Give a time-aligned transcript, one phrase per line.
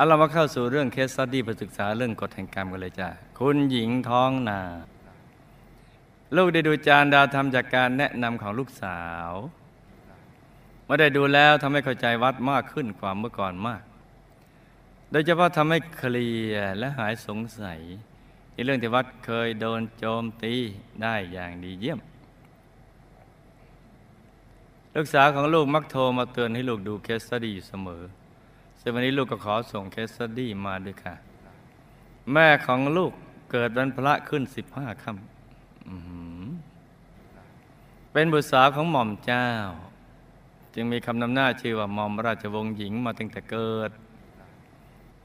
[0.00, 3.08] เอาเรามาเข้าสู่เรื่องเคสสตดี้ไปศึกษาเรื่องกฎแห่งกรรมกันเลยจ้ะ
[3.38, 4.60] คุณหญิงท้องนา
[6.36, 9.30] ลูกได้ดูจานดาวธรรมจากการแนะนำของลูกสาว
[10.84, 13.82] เมื่อได้ดูแล้วทำให้เข้าใจวัดมากขึ้นกว่าเมื่อก่อนมาก
[15.10, 17.80] โดยเฉพาะทำให้เคลียร์และหายสงสัย
[18.52, 20.54] ในเรื่องที่วัดเคยโดนโจมตี
[21.02, 22.00] ได้อย่างดีเยี่ยม
[24.94, 28.04] ลูกสาวของลูกมักโทรมาเตือนให้ลูกดูเคสสตี้อยู่เสมอ
[28.80, 31.14] ซึ่งวันนี้ลูกก็ขอส่งเคสสตี้มาด้วยค่ะ
[32.32, 33.12] แม่ของลูก
[33.50, 39.48] เกิดวันพระขึ้นสิบห้าค่ำเป็นบุตรสาวของหม่อมเจ้า
[40.74, 43.90] จึงมีคำนำหน้าชื่อว่าหม่อมราชวงศ์หญิงมาตั้งแต่เกิด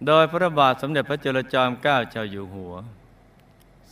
[0.06, 2.74] โดยพระบาทสมเด็จพระจุลจอมเกล้าเจ้าอยู่หัว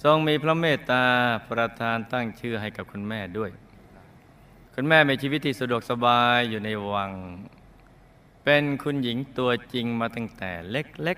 [0.01, 1.03] ทรงมีพระเมตตา
[1.49, 3.49] ประทานตั้งชื่อให้กับคุณแม่ด้วย
[4.73, 7.11] คุณแม่มีชีวิตที่สะดวกสบายอยู่ในวัง
[8.43, 11.17] เป็นคุณหญิงตัวจริงมาตั้งแต่เล็ก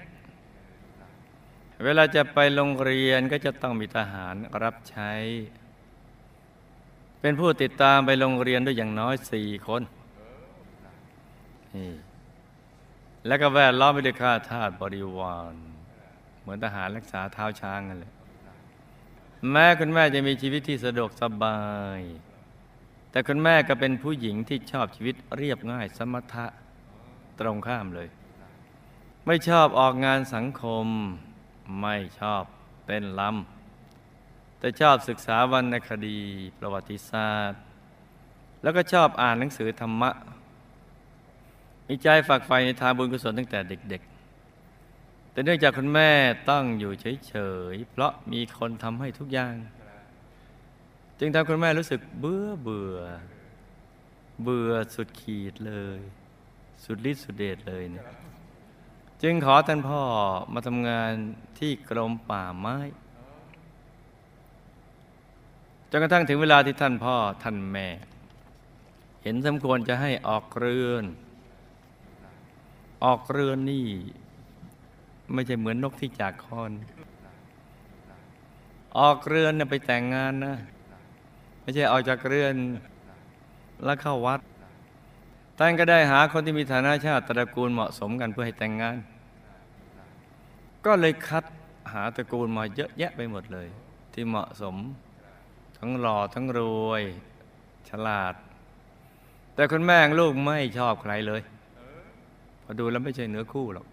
[0.91, 5.11] ๆ เวลาจะไปโรงเรียนก็จะต้องมีทหารรับใช้
[7.21, 9.81] เป็นผู้ติดตามไปโรงเรียนด้วยอย่างน้อยสี่คน
[11.75, 11.91] นี่
[13.27, 15.55] แล้วก็แวดล้อมไปด้วยข้าทาสบริวาร
[16.41, 18.11] เหมือนทหารรักษาเท้าช้างกันเลย
[19.51, 21.59] แม้คุณแม่จะมีชีวิตที่สะดวกสบา
[21.99, 22.01] ย
[23.11, 26.45] แต่คุณแม่ก็เป็นผู้หญิงที่ชอบชีวิตเรียบง่ายสมถะ
[27.39, 28.07] ตรงข้ามเลย
[29.25, 30.87] ไม่ชอบออกงานสังคม
[31.81, 32.43] ไม่ชอบ
[32.85, 36.19] เต้นลำแต่ชอบศึกษาวรรณคดี
[36.59, 37.61] ประวัติศาสตร์
[38.63, 40.11] แล้วก็ชอบอ่านหนังสือธรรมะ
[41.87, 46.11] มีใจฝักใฝ่ในทางบุญกุศลตั้งแต่เด็ก ๆ แต่เนื่องจากคุณแม่
[46.49, 47.35] ต้องอยู่เฉ
[47.73, 49.55] ยๆ เพราะมีคนทำให้ทุกอย่าง
[51.19, 52.99] จึงทำคุณแม่รู้สึกเบื่อเบื่อ
[54.43, 55.99] เบื่อสุดขีดเลย
[56.85, 58.05] สุดฤทธิ์สุดเดชเลยเนี่ย
[59.23, 60.01] จึงขอท่านพ่อ
[60.53, 61.11] มาทำงาน
[61.59, 62.77] ที่กรมป่าไม้
[65.89, 67.87] จนกระทั่งถึงเวลาที่ท่านพ่อท่านแม่
[69.23, 71.05] เห็นสมควรจะให้ออกเรือน
[73.03, 73.87] ออกเรือนนี่
[75.33, 76.71] ไม่ใช่เหมือนนกที่จากคอน
[78.99, 80.55] ออกเรือนเนี่ยไปแต่งงานนะ
[81.61, 82.55] ไม่ใช่ออกจากเรือน
[83.83, 84.41] แล้วเข้าวัด
[85.57, 88.97] ท่านก็ได้หาคนที่มีฐานะชาติตระกูลเหมาะสมกันเพื่อให้แต่งงาน
[90.85, 91.45] ก็เลยคัด
[91.93, 93.67] หาตระกูลมาเยอะแยะไปหมดเลย
[94.13, 94.75] ที่เหมาะสม
[95.77, 97.03] ทั้งหล่อทั้งรวย
[97.89, 98.33] ฉลาด
[99.55, 101.41] แต่คุณแม่งลูกไม่ชอบใครเลย
[102.63, 103.87] พอดูแล้วไม่ใช่เนื้อคู่หรอก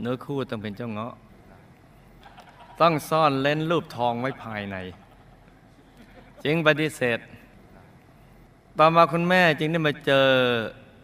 [0.00, 1.14] เนื้อคู่ต้องเป็นเจ้าเงาะ
[2.80, 4.76] ต้องซ่อนเล่นรูปทองไว้ภายใน
[6.44, 7.18] จึงปฏิเสธ
[8.78, 10.28] ต่อมาคุณแม่จึงได้มาเจอ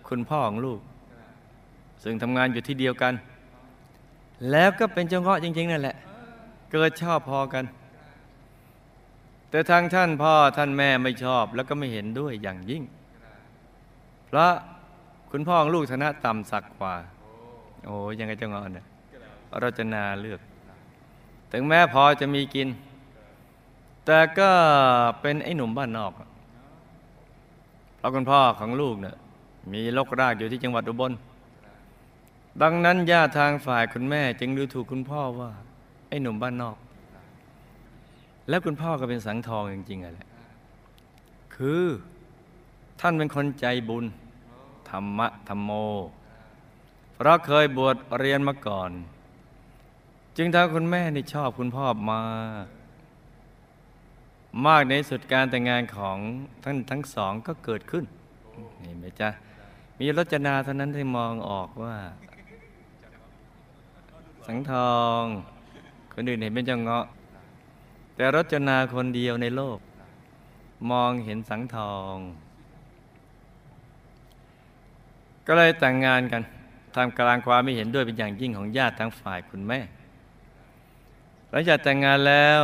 [0.09, 0.81] คุณพ่อของลูก
[2.03, 3.13] ซึ่งทำงานอยู่ที่เดียวกัน
[4.51, 5.97] แล้วก็เป็นเจ้าเงาะจริง ๆ นั่นแหละ
[6.73, 7.65] เกิดชอบพอกัน
[9.51, 12.83] แต่ทางท่านพ่อท่านแม่ไม่ชอบแล้วก็ไม่เห็นด้วยอย่างยิ่ง
[14.27, 14.53] เพราะ
[15.31, 16.95] คุณพ่อของลูกฐานะต่ำสักกว่า
[17.87, 18.87] โอ้ยังไงเจ้าเงาะเนี่ย
[19.61, 20.41] เราจะนาเลือก
[21.53, 22.69] ถึงแม้พอจะมีกิน
[24.07, 24.51] แต่ก็
[25.21, 26.13] เป็นไอ้หนุ่มบ้านนอก
[28.03, 29.17] เพราะคุณพ่อของลูกเนี่ย
[29.73, 31.13] มีลกรากอยู่ที่จังหวัดอุบล
[32.63, 35.51] ดังนั้นญาติทางฝ่ายคุณแม่จึงดูถูกคุณพ่อว่า
[36.09, 36.77] ไอ้หนุ่มบ้านนอก
[38.49, 40.29] แล้วคุณพ่อก็เป็นสังทองจริงๆอะแหละ
[41.55, 41.85] คือ
[43.01, 44.05] ท่านเป็นคนใจบุญ
[44.91, 45.71] ธรรมะธรรมโม
[47.15, 48.91] เพราะเคยบวชเรียนมาก่อน
[50.37, 52.23] จึงทำคุณแม่นี่ชอบคุณพ่อมา
[52.65, 52.82] ก
[54.67, 56.19] มากในสุดการแต่งงานของ
[56.65, 58.05] ท่านทั้งสองก็เกิดขึ้น
[58.83, 59.29] เห็นไหมจ๊ะ
[59.99, 61.97] มีรจนาเท่านั้นที่มองออกว่า
[64.47, 65.23] สังทอง
[66.15, 67.05] คนอื่นเห็นเป็นจ้าเงาะ
[68.17, 69.79] แต่รจนาคนเดียวในโลก
[70.91, 72.17] มองเห็นสังทอง
[75.47, 76.43] ก็เลยแต่งงานกัน
[76.95, 79.81] ทำกลางความไม่เห็นด้วยเป็นอย่างยิ่งของญาติทั้งฝ่ายคุณแม่
[81.51, 82.63] หลังจากแต่งงานแล้ว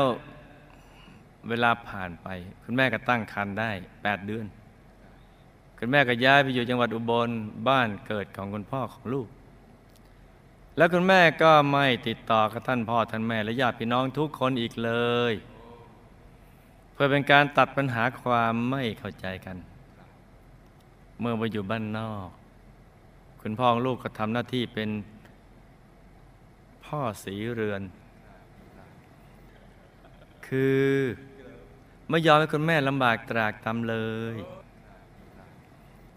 [1.49, 2.29] เวลาผ่านไป
[2.62, 3.70] คุณแม่ก็ตั้งครรภ์ได้
[4.02, 4.46] แปดเดือน
[5.79, 7.31] คุณแม่ก็ย้ายไปอยู่จังหวัดอุบล
[7.69, 9.29] บ้านเกิดของคุณพ่อของลูก
[10.76, 14.93] แล้วคุณแม่ก็ไม่ติดต่อกับท่านพ่อท่านแม่และญาติพี่น้องทุกคนอีกเล
[15.31, 15.32] ย
[16.93, 19.56] เพื่อเป็นการตัดปัญหาความไม่เข้าใจกัน
[21.20, 22.29] เมื่อมาอยู่บ้านนอก
[23.43, 24.90] คุณพ่อของลูกก็ทำหน้าที่เป็น
[26.87, 27.82] พ่อสีเรือน
[30.49, 30.85] คือ
[32.09, 33.97] ไม่ยอมให้คุณแม่ลำบากตรากตรำเล
[34.35, 34.37] ย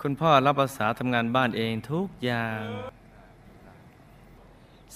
[0.02, 2.64] คุณพ่อรับภาษาทำงานบ้านเองทุกอย่าง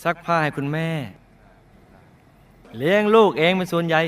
[0.03, 0.89] ซักผ้าให้คุณแม่
[2.77, 4.01] เลี้ยงลูกเองเป็นส่วนใหญ่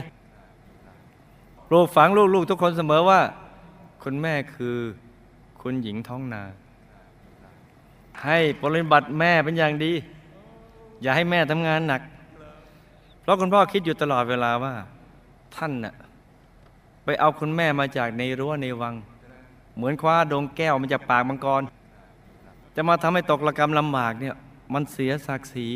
[1.67, 3.21] ปลูกฝังลูกๆทุกคนเสมอว่า
[4.03, 4.77] คุณแม่คือ
[5.61, 6.43] คุณหญิงท้องนา
[8.23, 9.91] ให้ปฏิบัติแม่เป็นอย่างดี
[11.01, 12.01] อย่าให้แม่ทำงานหนัก
[13.21, 14.73] เพราะคุณพ่อคิดอยู่ตลอดเวลาว่า
[15.55, 15.95] ท่านน่ะ
[17.03, 18.95] ไปเอาคุณแม่มาจากในรั้วในวัง
[19.75, 21.63] เหมือนคว้าดงแก้วมันจากปากมังกร
[22.75, 24.35] จะมาทำให้ตกระกรรมลำบากเนี่ย
[24.73, 25.67] มันเสียศักดิ์ศรี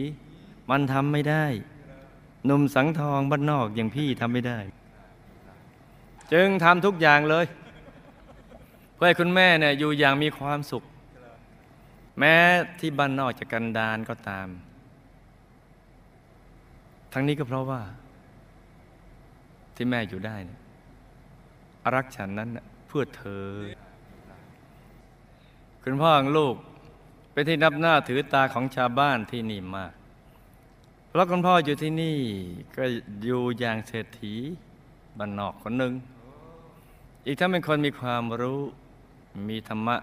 [0.69, 1.45] มันทำไม่ได้
[2.45, 4.59] หนุ่มสังทองบ้านนอกอย่างพี่ทำไม่ได้
[6.33, 7.45] จึงทำทุกอย่างเลย
[8.95, 10.83] เพื่อให้คุณแม่เนี่ยอยู่อย่างมีความสุข
[12.19, 12.35] แม้
[12.79, 14.47] ที่บ้านนอกจะกันดานก็ตาม
[17.13, 17.81] ทั้งนี้ก็เพราะว่า
[19.81, 20.60] ที่แม่อยู่ได้เนี่ย
[21.95, 22.50] รักฉันนั้น
[22.88, 23.45] เพื่อเธอ
[25.83, 26.56] คุณพ่อของลูก
[27.31, 29.94] เป็นที่นับหน้าถือตาของชาวบ้านที่นี่มาก
[31.07, 32.18] เพราะคุณพ่ออยู่ที่นี่
[32.75, 32.83] ก็
[33.24, 34.33] อยู่อย่างเศรษฐี
[35.18, 35.94] บ้านนอกคนหนึ่ง
[37.25, 38.62] อีกทั้งเป็นคนมีความรู้
[39.50, 39.98] มีธรรมะ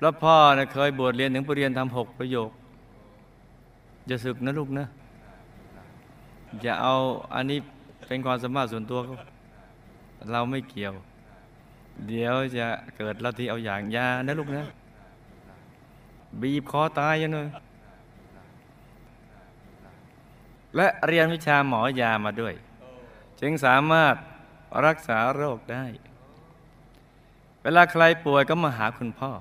[0.00, 2.50] แล้วพ่อนะเคยบวชเรียนถึงปรริญญาธรรมหกประโยค
[4.06, 4.86] อย่าสึกนะลูกนะ
[6.62, 6.94] อย่าเอา
[7.34, 7.58] อันนี้
[8.06, 9.14] เป็นความสามารถส่วนตัวเขา
[10.32, 10.94] เราไม่เกี่ยว
[12.08, 12.66] เดี๋ยวจะ
[12.96, 14.66] เกิดเราที่เอาอย่างยานะลูกนะ
[16.40, 17.48] บีบคอตายยังเลย
[20.76, 22.54] และเรียนวิชาหมอยามาด้วย
[23.40, 24.14] จึงสามารถ
[24.86, 25.84] รักษาโรคได้
[27.62, 29.32] เวลาใครป่วยก็มาหาคุณพ่อ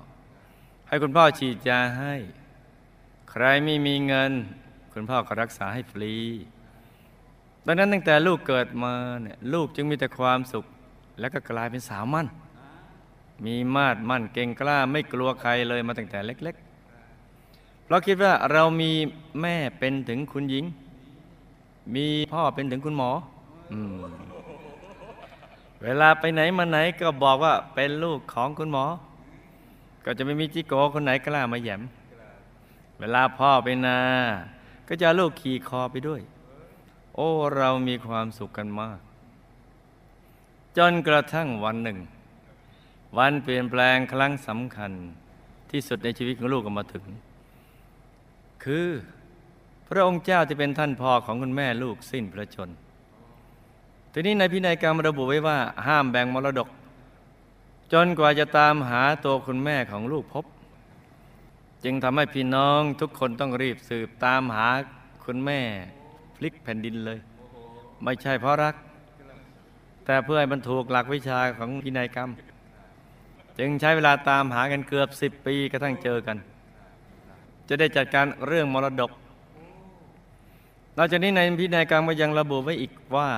[0.88, 2.16] ให้คุณพ่อฉีดยาให้
[3.32, 4.32] ใครไม่มีเงิน
[4.94, 6.14] คุณพ่อก็รักษาให้ฟรี
[7.66, 10.66] ดังนั้นตั้งแต่ลูกเกิดมาเนี่ยลูกจึงมีแต่ความสุข
[11.20, 12.28] แล้วก็กลายเป็นสาวมั่น
[13.46, 16.56] มีมาดมั่นเก่งกล้าไม่กลัวใครเลยมาตั้งแต่เล็ก
[17.20, 18.92] ๆ เพราะคิดว่าเรามี
[19.42, 20.66] แม่เป็นถึงคุณหญิง
[21.96, 23.12] มีพ่อเป็นถึงคุณหมอ
[23.74, 23.76] อ
[25.84, 28.86] เวลาไปไหนมาไหนก็บอกว่าเป็นลูกของคุณหมอ
[30.06, 31.82] ก็จะไม่มีจิโกคนไหนกล้ามาแยม
[33.00, 34.00] เวลาพ่อไปนา
[34.88, 36.22] ก็จะลูกขี่คอไปด้วย
[37.16, 39.00] โอ้ เรามีความสุขกันมาก
[40.78, 42.00] จนกระทั่งวันหนึ่ง
[43.18, 44.92] วันเปลี่ยนแปลงครั้งสำคัญ
[45.72, 47.06] ที่สุดในชีวิตของลูกก็มาถึง
[48.64, 48.88] คือ
[49.88, 52.78] พระองค์เจ้าที่เป็นท่านพ่อของคุณแม่ลูกสิ้นพระชนม์
[54.14, 55.58] ทีนี้ในพินัยกรรมระบุไว้ว่า
[55.88, 56.70] ห้ามแบ่งมรดก
[57.94, 60.46] จนกว่าจะตามหาตัวคุณแม่ของลูกพบ
[61.84, 64.68] จึงทำให้พี่น้องทุกคนต้องรีบสืบตามหา
[65.26, 65.62] คุณแม่
[66.36, 67.20] พลิกแผ่นดินเลย
[68.04, 68.76] ไม่ใช่เพราะรัก
[70.06, 72.30] แต่เพื่อให้มันถูกหลักวิชาของพินัยกรรม
[73.60, 76.38] จึงใช้เวลาตามหากันเกือบสิบปีกระทั่งเจอกัน
[77.68, 79.12] จะได้จัดการเรื่องมรดก
[80.98, 83.30] นอกจากนี้ในพินัยกรรมก็ยังระบุไว้อีกว่า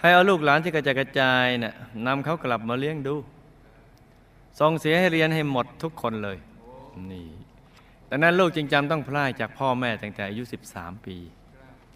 [0.00, 1.74] ให้เอาลูกหลานที่กระจายกระจายน่ะ
[2.06, 3.14] นำเขากลับมาเลี้ยงดู
[4.60, 6.36] ส่งเสียให้เรียนให้หมดทุกคนเลย
[7.10, 7.28] นี่
[8.10, 10.42] ดังนั้นลูกจึงจำต้องพลายจากพ่อแม่ตั้งแต่อายุ
[10.74, 11.16] 13 ปี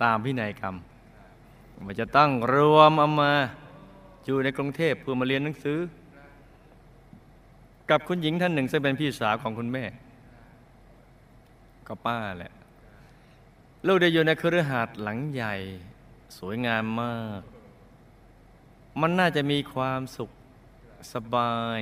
[0.02, 0.74] ตามพินัยกรรม
[1.86, 3.32] มันจะต้องรวมเอามา
[4.24, 5.78] อยู่ในกรุงเทพเพื่อมาเรียนหนังสือ
[7.90, 9.84] กับคุณหญิงท่านหนึ่ง ซึ่งเป็นพี่สาวของคุณแม่
[11.86, 12.52] ก็ป้าแหละ
[13.86, 15.54] ลูกได้อยู่ในคฤหาสน์หลังใหญ่
[16.38, 17.42] สวยงามมาก
[19.00, 20.30] มันน่าจะมีความสุข
[21.14, 21.80] สบาย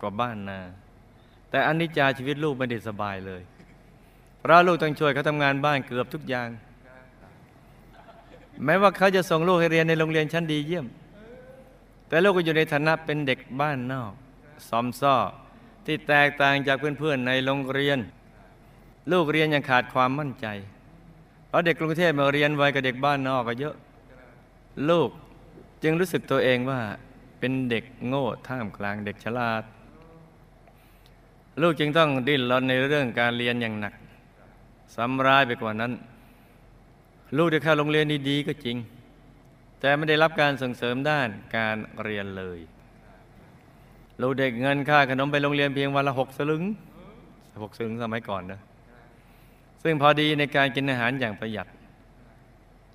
[0.00, 0.60] กว่าบ้านนา
[1.50, 3.42] แต่อันนิจจาชีวิตลูกไม่ได้สบายเลย
[4.40, 6.48] เพราะลูกต้องช่วยเขาทำงานบ้านเกือบทุกอย่าง
[8.64, 10.86] แม้ว่าเขาจะส่งลูกให้เรียนในโรงเรียนชั้นดีเยี่ยม
[12.08, 14.12] แต่ลูกก็อยู่ในฐานะเป็นเด็กบ้านนอก
[14.68, 15.16] ซอมซ่อ
[15.86, 17.98] ที่แตกต่างจากเพื่อนๆในโรงเรียน
[19.12, 20.46] ลูกเรียนยังขาดความมั่นใจ
[21.48, 23.74] เพราะเด็กกรุงเทพมาเรียนไวกับเด็กบ้านนอกก็เยอะ
[24.90, 25.10] ลูก
[25.82, 26.80] จึงรู้สึกตัวเองว่า
[27.38, 29.62] เป็นเด็กโง่ท่ามกลางเด็กฉลาด
[31.62, 33.94] ลูกจึงต้องดิ้นรนในเรื่องการเรียนอย่างหนัก
[34.94, 35.92] ซ้ำร้ายไปกว่านั้น
[37.36, 38.76] ลูกได้เข้าโรงเรียนดีๆก็จริง
[39.80, 42.58] แต่ไม่ได้รับการส่งเสริมด้านการเรียนเลย
[44.20, 46.62] ลูกเด็กเงินค่าขนมไปโรงเรียนเพียงวันละหกสลึง
[47.62, 48.60] หกสลึงสมัยก่อนนะ
[49.82, 51.66] ซึ่งพอดีในการกินอาหารอย่างประหยัด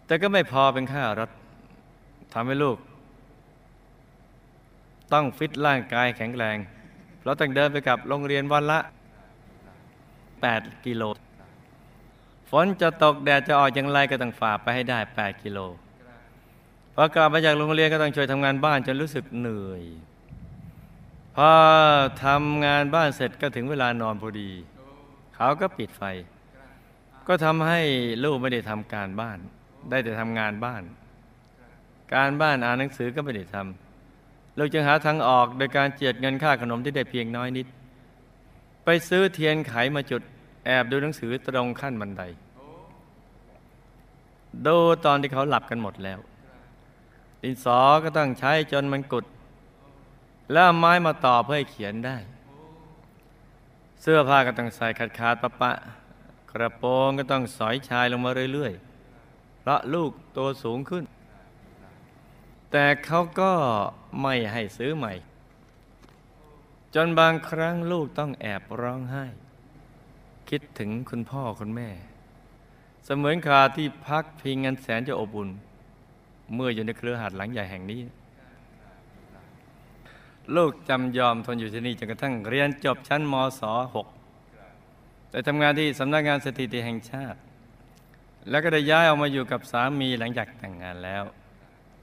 [0.06, 1.30] แต่ก็ไม่พอเป็นค่ารถ
[2.34, 2.77] ทำให้ลูก
[5.13, 6.58] ต้องฟิตร่างกายแข็งแรง
[7.20, 8.80] เพราะต้องเดินไปกับโรงเรียนวันละ
[10.01, 11.04] 8 กิโล
[12.50, 15.60] ฝนจะตกแดดจะออกอย่างไรก็ต้องฝ่าไปให้ได้ 8 กิโล
[16.96, 19.84] พอกลับมาจากโรงเรียนก็ต้องช่วยทำงานบ้านจนรู้สึกเหนื่อย
[21.36, 21.52] พอ
[22.25, 24.50] ทำงานบ้านเสร็จก็ถึงเวลานอนพอดี
[25.36, 26.04] เขาก็ปิดไฟ
[27.28, 27.82] ก็ทำให้
[28.24, 29.38] ลูกไม่ได้ทำการบ้าน
[29.90, 30.84] ได้แต่ทำงานบ้าน
[32.14, 37.68] การบ้านอ่านหนังสือก็ไม่ได้ทำลูกจึงหาทางออกโดยการเจียดเงินค่าขนมที่ได้เพียงน้อยนิด
[38.86, 40.22] ไปซื้อเทียนไขมาจุด
[40.65, 42.24] แอบดูหนังสือตรงขั้นบันได
[44.67, 46.19] ดูตอนที่เขาหลับกันหมดแล้ว
[47.41, 49.25] ดินสอก็ต้องใช้จนมันกุด
[50.51, 52.17] แล้วเอาไม้มาต่อเพื่อให้เขียนได้
[54.01, 55.72] เสื้อผ้าก็ต้องใส่ขาดขาดปะปะ
[56.51, 61.03] กระโปรงก็ต้องสอยชายลงมาเรื่อยๆ เพราะลูกตัวสูงขึ้น
[62.72, 63.51] แต่เขาก็
[64.22, 65.13] ไม่ให้ซื้อใหม่
[66.95, 69.25] จนบางครั้งลูกต้องแอบร้องไห้
[70.50, 71.90] คิดถึงคุณพ่อคุณแม่
[73.06, 75.50] เสมือนคาที่พักพิงกันแสนจะอบอุ่น
[76.54, 78.02] เมื่ออยู่ในเครือหัดหลังใหญ่แห่งนี้
[80.56, 83.62] ลูกจำยอมทนอยู่ที่นี่จนกระทั่งเรียนจบชั้นมศ
[84.44, 87.40] .6 แต่ทำงานที่สำนักงานสถิติแห่งชาติ
[88.50, 91.24] แล้วก็ได้ย้ายออกมาอยู่กับสามีหลังจากแต่งงานแล้ว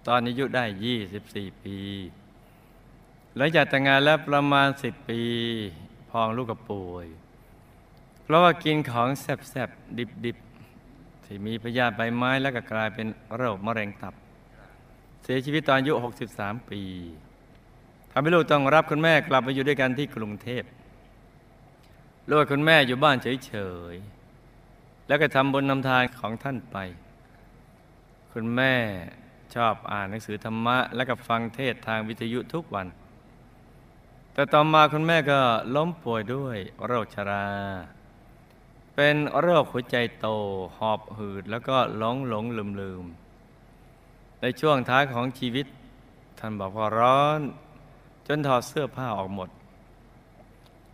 [0.07, 0.65] ตอนอายุได้
[1.13, 1.79] 24 ปี
[3.37, 5.23] หลังจากแต่งงานแล้วประมาณ 10 ปี
[6.11, 7.07] พองลูกกับป่วย
[8.25, 14.15] เพราะว่ากินของแสบๆ ดิบๆ ที่มีพยาธิใบไม้แล้วก็กลายเป็นโรคมะเร็งตับ
[15.23, 15.93] เสียชีวิตตอนอายุ
[16.33, 16.83] 63 ปี
[18.11, 20.65] ทำให้ลูกต้องรับคุณแม่กลับมาอยู่ด้วยกันที่กรุงเทพ
[22.29, 23.53] ลูกคุณแม่อยู่บ้านเฉ
[23.93, 26.77] ยๆ แล้วก็ทำบุญนำทานของท่านไป
[28.33, 28.75] คุณแม่
[29.55, 32.87] ชอบอ่านหนังสือธรรมะ และก็ฟังเทศทางวิทยุทุกวัน
[34.33, 35.41] แต่ต่อมาคุณแม่ก็
[35.75, 37.47] ล้มป่วยด้วยโรคชรา
[38.95, 40.27] เป็นโรคหัวใจโต
[40.79, 43.05] หอบหืดแล้วก็หลงหลงลืมลืม
[44.41, 45.67] ในช่วงท้ายของชีวิต
[46.39, 47.41] ท่านบอกว่าร้อน
[48.27, 49.49] จนถอดเสื้อผ้าออกหมด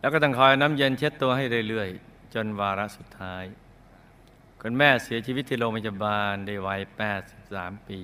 [0.01, 3.45] แล้วก็ต้องคอยน้ำเย็นเช็ดตัวให้เรื่อยๆ จนวาระสุดท้าย
[4.63, 6.81] คุณแม่เสียชีวิตที่โรงพยาบาลในวัย
[7.35, 8.01] 83 ปี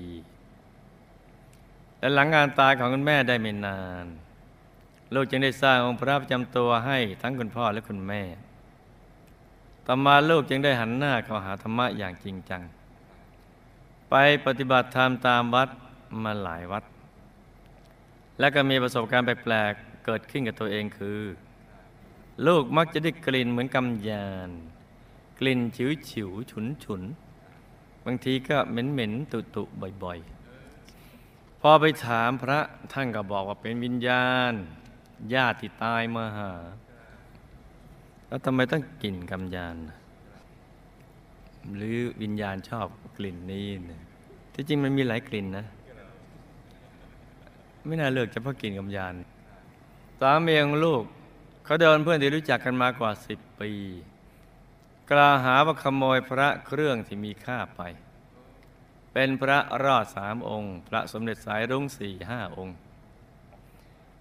[1.99, 4.07] และหลังงานตายของคุณแม่ได้ไม่นาน
[5.15, 8.23] ลูกจึงได้สร้างองค์พระประจำตัวให้ทั้งคุณพ่อและคุณแม่
[9.87, 12.63] ต่อมาลูกจึงได้หันหน้าเข้าหาธรรมะอย่างจริงจัง
[14.11, 14.15] ไป
[14.47, 15.69] ปฏิบัติธรรมตามวัด
[16.25, 16.85] มาหลายวัด
[18.39, 21.21] และก็มีประสบการณ์แปลกๆเกิดขึ้นกับตัวเองคือ
[22.47, 24.51] ลูกมักจะได้กลิ่นเหมือนกำยาน
[25.41, 27.03] กลิ่นฉิวฉิวฉุนฉุน
[28.05, 29.65] บางทีก็เหม็นเหม็นตุตุ
[30.03, 32.61] บ่อยๆ พอไปถามพระ
[32.93, 34.53] ท่านก็บอกว่าเป็นวิญญาณ
[35.35, 36.53] ญาติตายมาหา
[38.35, 39.77] แล้วทำไมต้องกลิ่นกำยาน
[41.77, 42.87] หรือวิญญาณชอบ
[43.19, 44.03] กลิ่นนี้นะ
[44.55, 45.67] ที่จริงมันมีหลายกลิ่นนะ
[47.87, 49.15] ไม่น่าเลือกเฉพาะกลิ่นกำยาน
[50.21, 51.03] สามีของลูก
[51.65, 53.73] เขาเดินเพื่อนที่รู้จักกันมากว่าสิบปี
[55.11, 57.81] กล่าวหาว่าขโมยพระเครื่องที่มีค่าไป
[59.13, 62.77] เป็นพระรอดสามองค์ พระสมเด็จสายรุ้งสี่ห้าองค์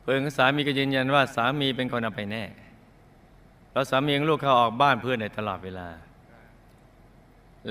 [0.01, 2.45] เพื่อนของสามีก็ยืนยันว่าสามีเป็นคนเอาไปแน่
[3.73, 5.87] เราสามีของลูกเขาออกบ้านเพื่อนในตลอดเวลา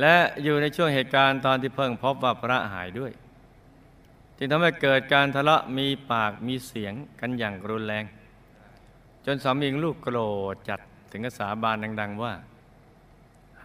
[0.01, 3.13] และอยู่ในช่วงเหตุการณ์ตอนที่เพิ่งพบว่าพระหายด้วย
[4.37, 8.05] จึงทำให้เกิดการทะเลาะมีปากมีเสียงกันอย่างรุนแรง
[9.27, 10.19] จนสามีของลูกโกร
[10.53, 10.81] ธจัด
[11.11, 12.33] ถึงกับสาบานดัง ๆ ว่า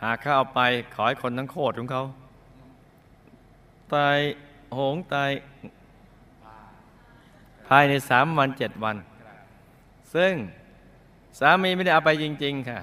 [0.01, 0.61] หากเขาเอาไป
[0.93, 2.03] ขอให้คนทั้งโคตรของเขา
[3.93, 4.17] ตาย
[4.73, 5.31] โหงตาย
[7.67, 8.97] ภายในสามวันเจ็ดวัน
[10.15, 10.33] ซึ่ง
[11.39, 12.79] สามีไม่ได้เอาไปจริง ๆ ค่ะ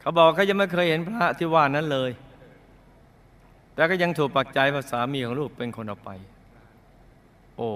[0.00, 2.10] เขาบอกเขายังไม่เคยเห็นพระที่ว่านั้นเลย
[3.74, 6.10] แต่ก็ยังถูกปักใจว่าสามีของลูกเป็นคนเอาไป
[7.56, 7.70] โอ้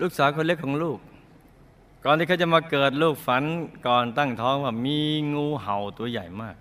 [0.00, 0.98] ลูกสาวคนเล็กของลูก
[2.04, 3.42] ก่อนที่เขาจะมาเกิดลูกฝัน
[3.86, 4.98] ก่อนตั้งท้องว่ามี
[5.34, 6.56] งูเห่าตัวใหญ่มาก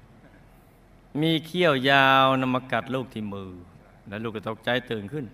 [1.22, 3.52] มีเขี้ยวยาวนำมากัดลูกที่มือ
[4.08, 5.25] แล้วลูกก็ตกใจตื่นขึ้น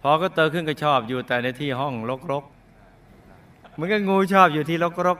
[0.00, 1.94] พอก็เติขึ้นก็ชอบอยู่แต่ในที่ห้อง
[2.32, 2.44] รก
[3.78, 4.76] มือนกับงูชอบอยู่ที่
[5.06, 5.18] รก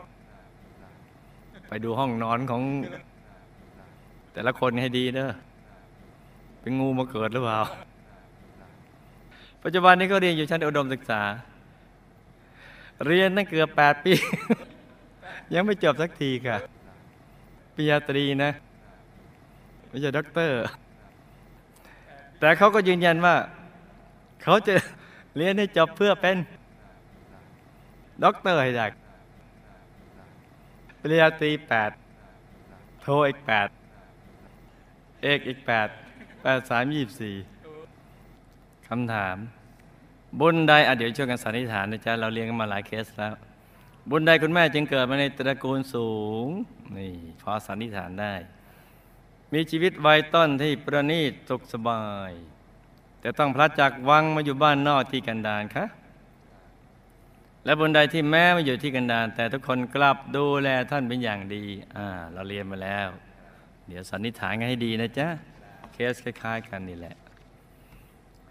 [0.83, 2.63] ๆ ไปดูห้องนอนของ
[4.33, 5.31] แต่ละคนให้ดีเด้อ
[6.61, 7.61] เป็นงูมาเกิดหรือเปล่า
[9.63, 11.23] ปัจจุบันนี้ก็เรียนอยู่ชั้นอุดมศึกษา
[13.07, 14.13] เรียนตั้งเกือบแปดปี
[15.55, 16.57] ยังไม่จบสักทีค่ะ
[17.75, 18.51] ปริญญาตรีนะ
[19.89, 20.61] ไม่ใช่ด็อกเตอร์
[22.41, 23.37] แต่เขาก็ยืนยันว่า
[24.43, 24.75] เขาจะ
[25.37, 26.37] เรียนให้จบเพื่อเป็น
[28.23, 28.87] ด็อกเตอร์ให้ได้
[31.01, 31.91] ปริญญาตรีแปด
[33.01, 33.69] โทอีกแปด
[35.23, 35.89] เอกอีกแปด
[36.43, 37.37] แปดสามยี่สี่
[38.89, 39.37] คำถาม
[40.41, 43.35] บุญใดอะเดี๋ยวช่วยกันสันนิษฐานนะจ๊ะ เราเรียนกันมาหลายเคสแล้ว
[44.11, 46.11] บุญใดคุณแม่จึงเกิดมาในตระกูลสู
[46.45, 46.47] ง
[46.97, 48.35] นี่พอสันนิษฐานได้
[49.53, 52.33] มีชีวิตวัยต้นที่ประณีตสุขสบาย
[53.21, 55.85] แต่ต้องพลัดจากวังมาอยู่บ้านนอกที่กันดารคะ
[57.65, 61.65] และบุญใดที่แม้มาอยู่ที่กันดารแต่ทุกคนกลับดูแลท่านเป็นอย่างดี
[61.97, 63.09] อ่า เราเรียนมาแล้ว
[63.89, 65.29] เดี๋ยวสันนิษฐานกันให้ดีนะจ๊ะ
[65.93, 67.17] เคสคล้ายๆกันนี่แหละ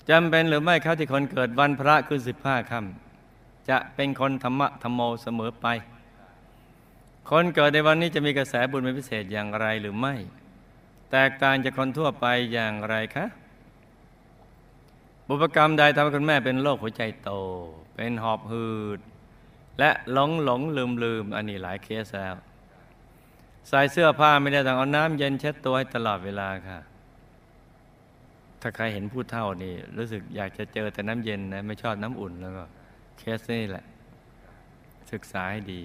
[0.09, 5.67] จำเป็นหรือไม่ครับที่คนเกิดวันพระคือสิบห้าค่ำจะเป็นคนธรรมะธรรมโมเสมอไป
[7.29, 10.15] คนเกิดในวันนี้จะมีกระแสบุญเป็นพิเศษอย่างไรหรือไม่
[11.11, 13.25] แตกต่างจากคนทั่วไปอย่างไรคะ
[15.33, 17.31] บุพกรรมใดทำให้คุณแม่เป็นโรคหัวใจโต
[17.95, 18.99] เป็นหอบหืด
[19.79, 22.35] และหลงหลงลืมลืมอันนี้หลายเคสแล้ว
[23.67, 26.79] ใส่เสื้อผ้าไม่ได้ต้องเอาน้ำเย็นเช็ดตัวให้ตลอดเวลาค่ะ
[28.61, 32.63] ถ้าใครเห็นผู้เท่านี่รู้สึกอยากจะเจอแต่น้ำเย็นนะไม่ชอบน้ำอุ่นแล้วก็
[33.17, 33.85] เคสนี่แหละ
[35.11, 35.81] ศึกษาให้ดี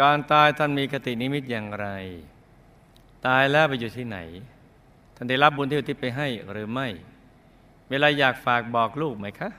[0.00, 1.88] การตายท่านมีคตินิมิตอย่างไร
[3.26, 4.18] ตายแล้วไปอยู่ที่ไหน
[5.14, 6.88] ท่านได้รับบุญที่อุทิศไปให้หรือไม่
[7.90, 9.50] เวลาอยากฝากบอกลูกไหมคะ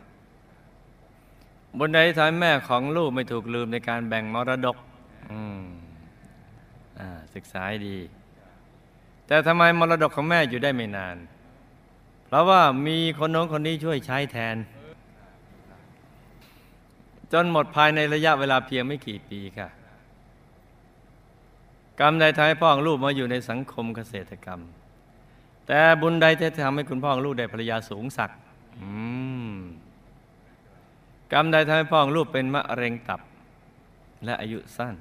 [1.78, 4.78] บุญใดที่ทำให้แม่ของลูกไม่ถูกลืมในการแบ่งมรดก
[5.32, 5.64] อืม
[7.00, 7.98] อ่าศึกษาดี
[9.28, 11.18] แต่ทำไมมรดกของแม่อยู่ได้ไม่นาน
[12.26, 14.56] เพราะว่ามีคนน้นคนนี้ช่วยใช้แทน
[17.34, 19.70] จนหมดภายในระยะเวลาเพียงไม่กี่ปีค่ะ
[22.00, 24.62] กรรมใดทำให้พ่อของลูกมาอยู่ในสังคมเกษตรกรรม
[25.74, 28.38] แต่บุญใดที่ทำให้คุณพ่อลูกได้ภรรยาสูงศักดิ์
[31.34, 33.22] กรรมใดทำให้พ่อลูกเป็นมะเร็งตับ
[34.26, 34.96] และอายุสั้น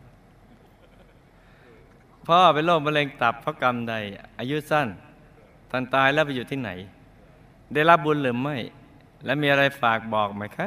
[2.29, 3.95] พ่อเป็นโรคมะเร็งตับเพราะกรรมใด
[4.39, 4.89] อายุสั้น
[5.71, 6.71] ท่านตายแล้วไปอยู่ที่ไหน
[7.75, 8.57] ได้รับบุญหรือไม่
[9.25, 10.67] และมีอะไรฝากบอกไหมคะ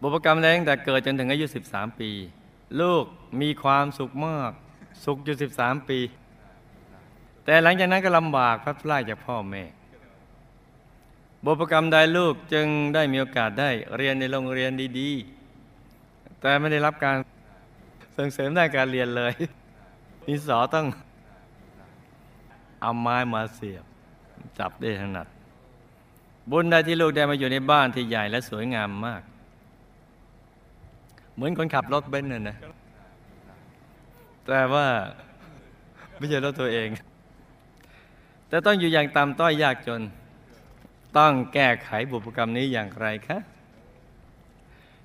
[0.00, 2.10] บุพกรรมใดตั้งแต่เกิดจนถึงอายุ 13 ปี
[2.80, 3.04] ลูก
[3.40, 4.50] มีความสุขมาก
[5.04, 5.98] สุขอยู่ 13 ปี
[7.44, 9.64] แต่หลังจากนั้นก็ลำบากพลัดพรากจากพ่อแม่
[11.44, 17.16] บุพกรรมใดลูกจึงได้มีโอกาสได้เรียนในโรงเรียนดีๆ แต่ไม่ได้รับการ
[18.16, 19.32] ส่งเสริมด้านการเรียนเลย
[20.26, 20.86] นิสอต้อง
[22.80, 23.84] เอาไม้มาเสียบ
[24.58, 25.26] จับได้ถนัด
[26.50, 29.22] บุญใดที่ลูกได้มาอยู่ในบ้านที่ใหญ่และสวยงามมาก
[31.34, 32.56] เหมือนคนขับรถเบนซ์น่ะนะ
[34.46, 34.86] แต่ว่า
[36.16, 36.88] ไม่ใช่รถตัวเอง
[38.50, 40.02] แต่ต้องอยู่อย่างต่ำต้อยยากจน
[41.18, 43.38] ต้องแก้ไขบุพกรรมนี้อย่างไรคะ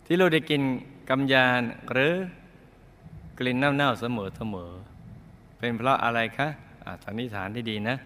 [0.05, 0.61] ที่ลูกได้กิน
[1.09, 2.13] กำยานหรือ
[3.37, 4.71] กลิ่นเน่าๆเสมอเสมอ
[5.57, 6.47] เป็นเพราะอะไรคะ
[6.83, 7.97] อ่าสันนิษฐานที่ดีนะ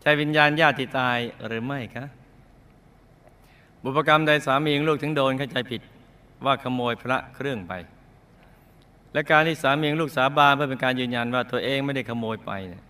[0.00, 2.04] ใช่วิญญาณญาติตายหรือไม่คะ
[3.82, 5.82] บุพกรรมใดสามีของลูกถึงโดนเข้าใจผิด
[6.44, 7.72] ว่าขโมยพระเครื่องไป
[9.12, 12.82] และการที่สามีของลูกสาบานเพื่อเป็นการยืนยันว่าตัวเองไม่ได้ขโมยไปเนี่ย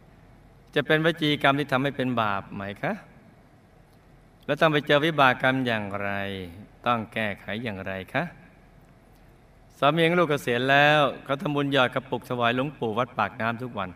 [0.76, 2.92] จะเป็นวจีกรรมที่ทำให้เป็นบาปไหมคะ
[4.46, 6.10] แล้วต้องไปเจอวิบากกรรมอย่างไร
[6.86, 8.24] ต้องแก้ไขอย่างไรคะ
[9.78, 13.90] สามีของลูกเกษียณแล้วเขาทำบุญหยอดกระปุกถวายหลวงปู่วัดปากน้ำทุกวัน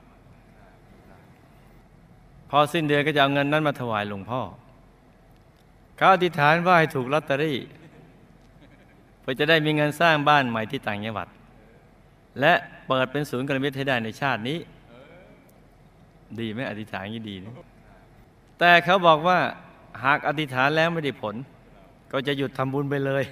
[2.51, 4.41] พอสิ้นเดือนก็จะเอาเงินนั้นมาถวายหลวงพ่อ
[5.97, 7.59] เขาอธิษฐานว่าให้ถูกลอตเตอรี่
[9.21, 11.29] เพื่อจะได้มีเงินสร้างบ้านใหม่ที่ต่างจังหวัด
[12.41, 12.53] และ
[12.87, 14.59] เปิดเป็นศูนย์การมิตรให้ได้ในชาตินี้
[16.39, 17.55] ดีไหมอธิษฐานงี้ดีนะ
[18.59, 19.39] แต่เขาบอกว่า
[20.05, 21.35] หากอธิษฐานแล้วไม่ได้ผล
[22.13, 23.25] ก็จะหยุดทำบุญไปเลย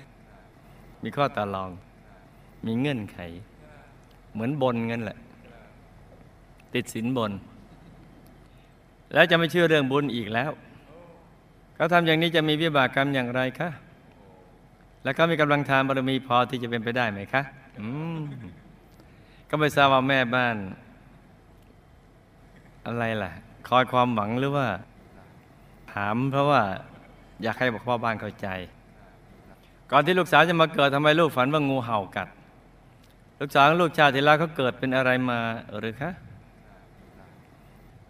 [1.03, 1.71] มีข้อต่อรอง
[2.67, 3.19] มีเงื่อนไข
[4.33, 5.19] เหมือนบนเงินแหละ
[6.75, 7.33] ติดสินบน
[9.13, 10.51] แล้วจะไม่เชื่อเรื่องบุญอีกแล้ว
[11.75, 13.69] เขาทำอย่างนี้จะมีวิบากกรรมอย่างไรคะ
[15.03, 17.43] แล้วเขามีกำลังทานบารมีพอที่จะเป็นไปได้ไหมคะ
[17.79, 18.19] อืม
[19.51, 20.57] ก็ไม่ทราบว่าแม่บ้าน
[22.89, 23.33] อะไรล่ะ
[23.69, 24.69] คอยความหวังหรือว่า
[25.93, 26.63] ถามเพราะว่า
[27.43, 28.49] อยากให้บอกพ่อบ้านเข้าใจ
[29.91, 32.29] ก่อนที่ลูกสาวจะมาเกิดทำไมลูกฝันว่างูเห่ากัด
[33.41, 35.39] ลูกสาวลูกชาติล้วเขาเกิดเป็นอะไรมา
[35.79, 36.11] หรือคะ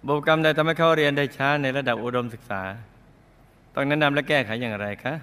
[0.07, 2.63] บุพกรรมใดทำให้เขาเรียนได้ช้าในระดับอุดมศึกษา
[3.75, 5.15] ต้องแนะนำและแก้ไขอย่างไรคะ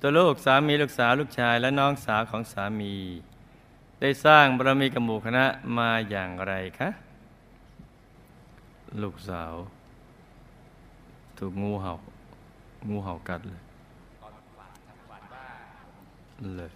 [0.00, 2.94] ตัวลูกสามีลูกสาวลูกชายและน้องสาวของสามี
[4.00, 5.44] ได้สร้างบารมีกับหมู่คณะ
[5.78, 6.88] มาอย่างไรคะ
[9.00, 9.52] ลูกสาว
[11.38, 11.92] ถูกงูเห่า
[12.88, 13.62] งูเห่ากัดเลย
[16.56, 16.72] เลย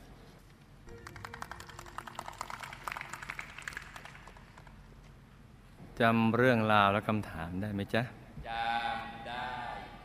[6.00, 8.02] จำเรื่องราวและคำถามได้ไหมจ๊ะ
[8.48, 9.48] จำได้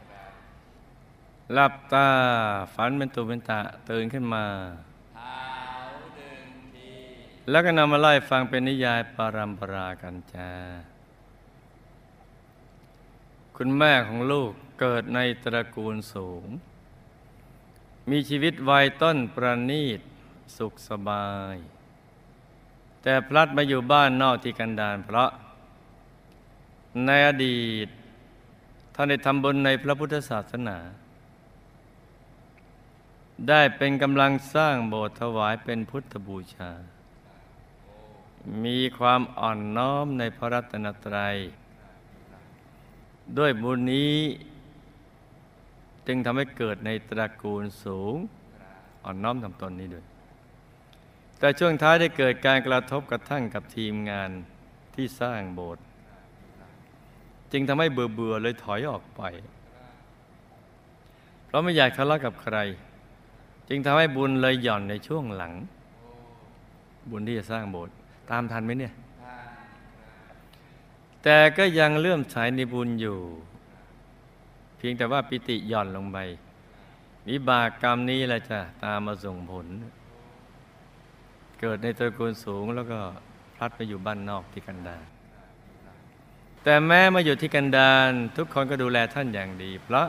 [0.10, 0.32] ครับ
[1.54, 2.08] หลับตา
[2.76, 4.46] ฝันเป็นตุเป็นตะตื่นขึ้นมา
[5.16, 5.38] เท้า
[6.18, 6.46] ดึง
[7.50, 10.50] แล้วก็นำมาไล่ฟังเป็นนิยายปารัมปรากันจ้า
[13.64, 16.46] คุณแม่ของลูกเกิดในตระกูลสูง
[18.10, 20.00] มีชีวิตวัยต้นประณีต
[20.58, 21.56] สุขสบาย
[23.02, 25.30] แต่พลัดมาอยู่บ้านนอกที่กันดารเพราะ
[27.06, 27.88] ในอดีต
[28.96, 30.78] ท่านได้ทำบุญในพระพุทธศาสนา
[33.50, 36.72] ได้เป็นกำลังสร้างโบสถ์ถวายเป็นพุทธบูชา
[38.64, 41.38] มีความอ่อนน้อมในพระรัตนตรัย
[43.38, 44.16] ด้วยบุญนี้
[46.08, 48.16] จึงทำให้เกิดในตระกูลสูง
[49.04, 50.06] อ่อนน้อมทำตนนี้ด้วย
[51.40, 54.30] แต่ช่วงท้ายได้เกิดการกระทบกระทั่งกับทีมงาน
[54.96, 55.84] ที่สร้างโบสถ์
[57.52, 59.22] จึงทำให้เบื่อเบื่อเลยถอยออกไป
[61.46, 62.58] เพราะไม่อยากทะเลาะกับใคร
[63.70, 65.54] จึงทำให้บุญเลยหย่อนในช่วงหลัง
[67.10, 67.94] บุญที่จะสร้างโบสถ์
[68.32, 68.94] ตามทันไหมเนี่ย
[71.24, 73.20] แต่ก็ยังเลื่อมใสในบุญอยู่
[74.78, 76.18] เพียงแต่ว่าปิติหย่อนลงไป
[77.30, 79.68] วิบากกรรมนี้แหละจ้ะตามมาส่งผล
[81.60, 83.00] เกิดในตระกูลสูงแล้วก็
[83.56, 85.04] พลัดไปอยู่บ้านนอกที่กันดาร
[86.64, 90.08] แต่แม้มาอยู่ที่กันดารทุกคนก็ดูแลท่านอย่างดี เพราะ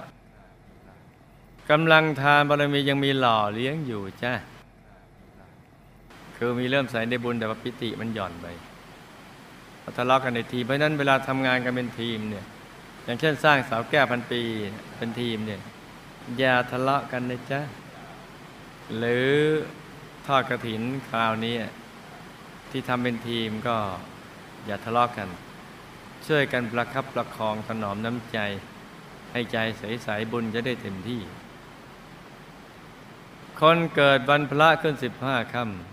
[1.70, 4.33] กำลังทานบารมียังมีหล่อเลี้ยงอยู่จ้า
[6.37, 8.46] คือมีเริ่มใส่ในบุญแต่ว่าปิติมันหย่อนไป
[9.99, 12.45] ทะเลาะกันในทีมเพราะนั้นเวลาทำงานกันเป็นทีมเนี่ย
[13.05, 14.42] อย่างเช่นสร้างเสาแก้วพันปี
[14.97, 15.61] เป็นทีมเนี่ย
[16.38, 17.61] อย่าทะเลาะกันนะจ๊ะ
[18.97, 19.31] หรือ
[20.27, 21.57] ทอดกระถินคราวนี้
[22.71, 23.77] ที่ทำเป็นทีมก็
[24.66, 25.29] อย่าทะเลาะกัน
[26.27, 28.38] ช่วยกันประคับประคองถนอมน้ำใจ
[29.33, 31.21] ให้ใจใสๆบุญจะได้เต็มที่
[33.61, 35.91] คนเกิดวันพระขึ้นสิบห้าค่ำ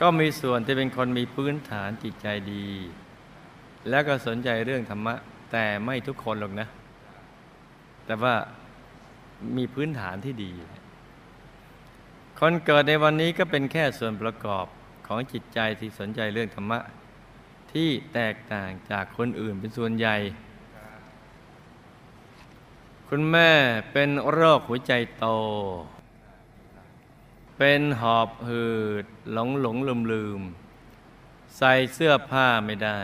[0.00, 2.66] ก็มีส่วนที่เป็นคนมีพื้นฐานจิตใจดี
[3.90, 5.14] แล้วก็สนใจเรื่องธรรมะ
[5.52, 6.68] แต่ไม่ทุกคนหรอกนะ
[8.06, 8.34] แต่ว่า
[9.56, 10.52] มีพื้นฐานที่ดี
[12.38, 14.66] คนเกิดในวันนี้ก็เป็นแค่ส่วนประกอบ
[15.06, 16.78] ของจิตใจที่สนใจเรื่องธรรมะ
[17.72, 20.16] ที่แตกต่างจากคนอื่นเป็นส่วนใหญ่
[23.08, 23.50] คุณแม่
[23.92, 25.26] เป็นโรคหัวใจโต
[27.58, 28.66] เป็นหอบหื
[29.02, 30.40] ดหลงหลงลืมลืม
[31.56, 33.00] ใส่เสื้อผ้าไม่ได้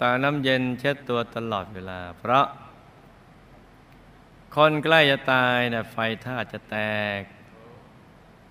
[0.00, 2.46] ตาน้ำเย็นเช็ดตัวตลอดเวลา เพราะ
[4.54, 6.76] คนใกล้จะตายนะไฟท่าตุจะแต
[7.18, 7.20] ก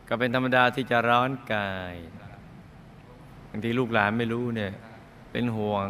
[0.08, 1.96] ก็เป็นธรรมดาที่จะร้อนกาย
[3.50, 4.74] บางทีลูกหลานไม่รู้เนี่ย
[5.32, 5.88] เป็นห่วง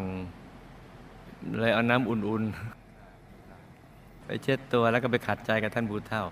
[1.59, 6.25] เลยเอาน้ำอุ่นๆ ไปเช็ดตัวแล้วก็ไปขัดใจกับท่านบูเท่า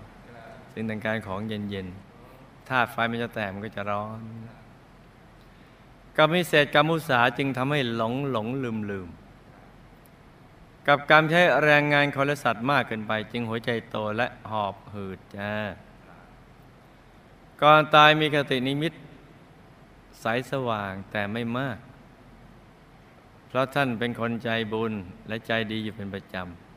[0.72, 2.09] ซึ่งแต่งการของเย็นๆ
[2.70, 4.20] ธาตุไฟมันจะแตกมันก็จะร้อน
[6.16, 9.08] กับมิเศษกรรมุสาจึงทำให้หลงหลงลืมลืม
[10.88, 15.52] กับการใช้แรงงานคนและสัตว์มากเกินไป จึงหัวใจโตและหอบหืดจ้า
[17.62, 18.92] ก่อนตายมีคตินิมิต
[20.20, 21.78] ใสสว่างแต่ไม่มาก
[23.48, 24.92] เพราะท่านเป็นคนใจบุญ
[25.28, 26.69] และใจดีอยู่เป็นประจำ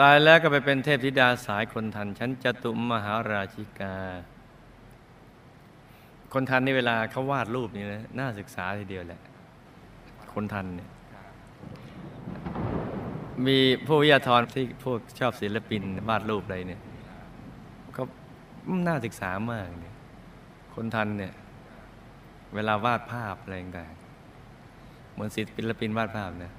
[0.00, 3.94] ตายแล้วก็ไปเป็นเทพธิดาสายคนทันชั้นจตุมมหาราชิกา
[6.32, 9.20] คนทันในเวลาเขาวาดรูปนี่นะน่าศึกษาทีเดียวแหละ
[10.32, 10.90] คนทันเนี่ย
[13.46, 16.82] มีผู้วิทยาธรที่พวกชอบศิลปินวาดรูปอะไรเนี่ย
[17.92, 18.04] เขา
[18.86, 19.94] น่าศึกษามากเนี่ย
[20.74, 21.32] คนทันเนี่ย
[22.54, 26.52] เวลาวาดภาพอะไรต่างๆเหมือนศิลปินวาดภาพเนี่ย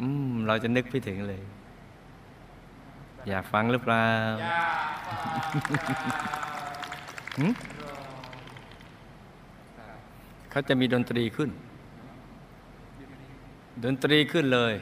[0.00, 1.42] อืม เราจะนึกไปถึงเลย
[3.28, 4.06] อยากฟังหรือเปล่า
[7.38, 7.46] หึ
[10.50, 11.50] เขาจะมีดนตรีขึ้น
[13.84, 14.74] ดนตรีขึ้นเลย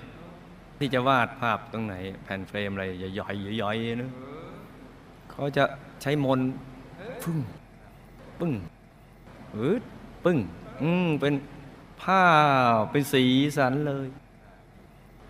[0.78, 4.12] ที่จะวาดภาพตรงไหน แผ่นเฟรมอะไรใหญ่ๆย่อยๆนะ
[5.30, 5.64] เขาจะ
[6.02, 6.48] ใช้มนต์
[7.22, 7.38] ฟึ่ง
[8.40, 8.52] ปึ้ง
[9.56, 9.82] อืด
[10.24, 10.38] ปึ้ง
[10.82, 11.34] อืมเป็น
[12.02, 12.22] ผ้า
[12.90, 13.24] เป็นสี
[13.56, 14.06] สันเลย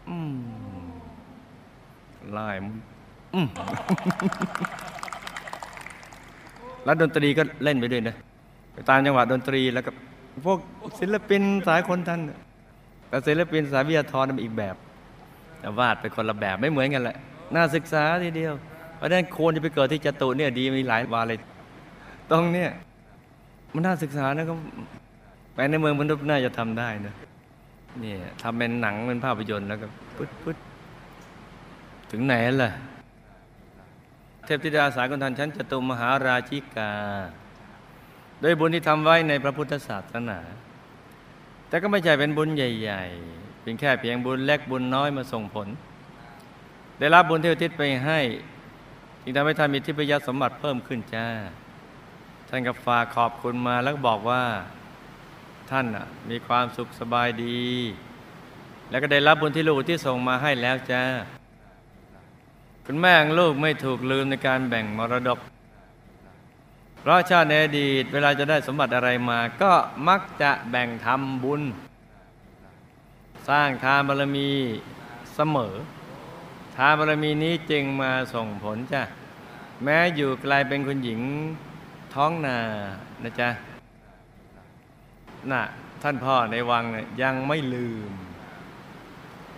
[0.08, 0.34] อืม
[2.38, 2.74] ลายมัน
[3.34, 3.48] อืม
[6.84, 8.16] แล้วดนตรีก็เล่นไปด้วยนะ
[8.72, 9.90] ไปตามจังหวะดนตรีแล้วก็
[10.46, 10.58] พวก
[11.00, 12.38] ศิลปินสายคนท่านน่ะ
[13.08, 14.76] แต่ศิลปินสายวิทยาธรมันอีกแบบ
[15.60, 17.16] แต่วาดไปคนละแบบไม่เหมือนกันแหละ
[17.54, 18.54] น่าศึกษาทีเดียว
[18.96, 21.38] เพราะฉะนั้นโคนจะไปเกิดที่จตุเนี่ยดีมีหลายวาเลย
[22.30, 22.70] ตรงเนี้ย
[23.74, 24.54] มันน่าศึกษานะก็
[25.54, 27.14] ไปในเมืองมนุษย์น่าจะทำได้นะ
[28.00, 30.56] เนี่ยทำเป็นหนังเป็นภาพยนตร์แล้วก็ปึ๊ดปึ๊ด
[32.10, 32.70] ถึงไหนล่ะ
[34.44, 36.92] เทพธิดาสายคนทันชั้นจตุมหาราชิกา
[38.40, 40.38] โดยบุญที่ทำไว้ในพระพุทธศาสนา
[41.68, 43.04] แต่ก็ไม่ใช่เป็นบุญใหญ่
[43.34, 45.68] ๆ เป็นแค่เพียงบุญเล็กบุญน้อยมาส่งผล
[46.98, 48.20] ได้รับบุญเที่อุทิศไปให้
[49.22, 51.26] จึงทำให้ท่านมีทิพยสมบัติเพิ่มขึ้นจ้า
[52.48, 54.42] ท่านก็ฝากขอบคุณมาแล้วก็บอกว่า
[55.70, 57.60] ท่านน่ะมีความสุขสบายดี
[58.90, 61.02] แล้วก็ได้รับบุญที่ลูกที่ส่งมาให้แล้วจ้า
[62.86, 65.38] คุณแม่ลูกไม่ถูกลืมในการแบ่งมรดก
[67.00, 69.72] เพราะชาติในอดีตเวลาจะได้สมบัติอะไรมา ก็
[70.08, 71.62] มักจะแบ่งทำบุญ
[73.48, 74.50] สร้างทานบารมี
[75.34, 75.74] เสมอ
[76.76, 79.02] ทานบารมีนี้จึงมาส่งผลจ้ะ
[79.84, 81.20] แม้อยู่ไกลเป็นคุณหญิง
[82.14, 82.58] ท้องนา
[83.24, 83.48] นะจ๊ะ
[85.52, 85.64] น่ะ
[86.02, 88.10] ท่านพ่อในวังน่ะยังไม่ลืม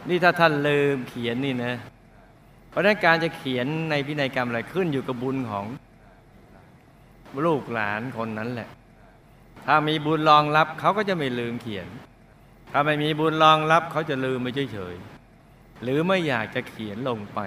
[0.09, 1.75] นี่ถ้าท่านลืมเขียนนี่นะ
[2.71, 5.65] เพราะฉะนั้นการจะเขียนในพินัยกรรมอะไรขึ้นอยู่กับบุญของ
[7.47, 8.69] ลูกหลานคนนั้นแหละ
[9.67, 11.87] ถ้ามีบุญรองรับเขาก็จะไม่ลืมเขียน
[12.73, 17.41] ถ้าไม่มีบุญรองรับเขาจะลืมไปเฉยๆหรือไม่อยากจะเขียนลงไป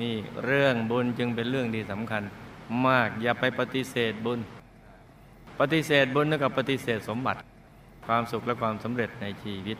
[0.00, 2.22] นี่เรื่องบุญจึงเป็นเรื่องที่สำคัญ
[2.86, 4.38] มากอย่าไปปฏิเสธบุญ
[5.60, 7.40] ปฏิเสธบุญเท่ากับปฏิเสธสมบัติ
[8.06, 9.78] ความสุขและความสำเร็จในชีวิต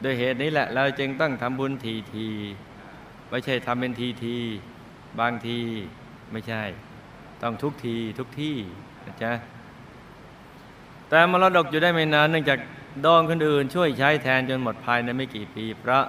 [0.00, 2.28] โดยเหตุนี้แหละเราจึงต้องทำบุญทีที
[3.30, 4.36] ไม่ใช่ทำเป็นทีที
[5.20, 5.58] บางที
[6.32, 6.62] ไม่ใช่
[7.42, 8.56] ต้องทุกทีทุกที่
[9.06, 9.32] นะจ๊ะ
[11.08, 12.58] แต่มรดกอยู่ได้ไม่นานเนื่องจาก
[13.04, 16.04] ดองคนอื่น ช่วยใช้แทนจนหมดภายในไม่กี่ปีเพราะ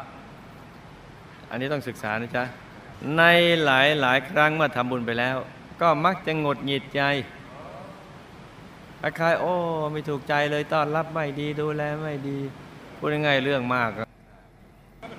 [1.50, 2.44] อันนี้ต้องศึกษานะจ๊ะ
[3.18, 3.24] ใน
[3.64, 5.38] หลายหลายครั้งเมื่อทำบุญไปแล้ว
[5.82, 7.02] ก็มักจะหงดหงิดใจ
[9.02, 9.54] คล้ายๆโอ้
[9.92, 12.38] ไม่ถูกใจเลยต้อนรับไม่ดีดูแลไม่ดี
[12.98, 13.90] พูดง่ายๆเรื่องมาก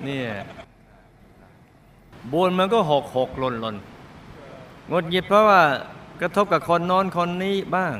[0.05, 0.27] เนี่ย
[2.31, 3.75] บุญมันก็หกหกหล่นหล่น
[4.91, 5.61] งดหงิดเพราะว่า
[6.21, 7.95] กระทบกับคนน้นคนนี้บ้าง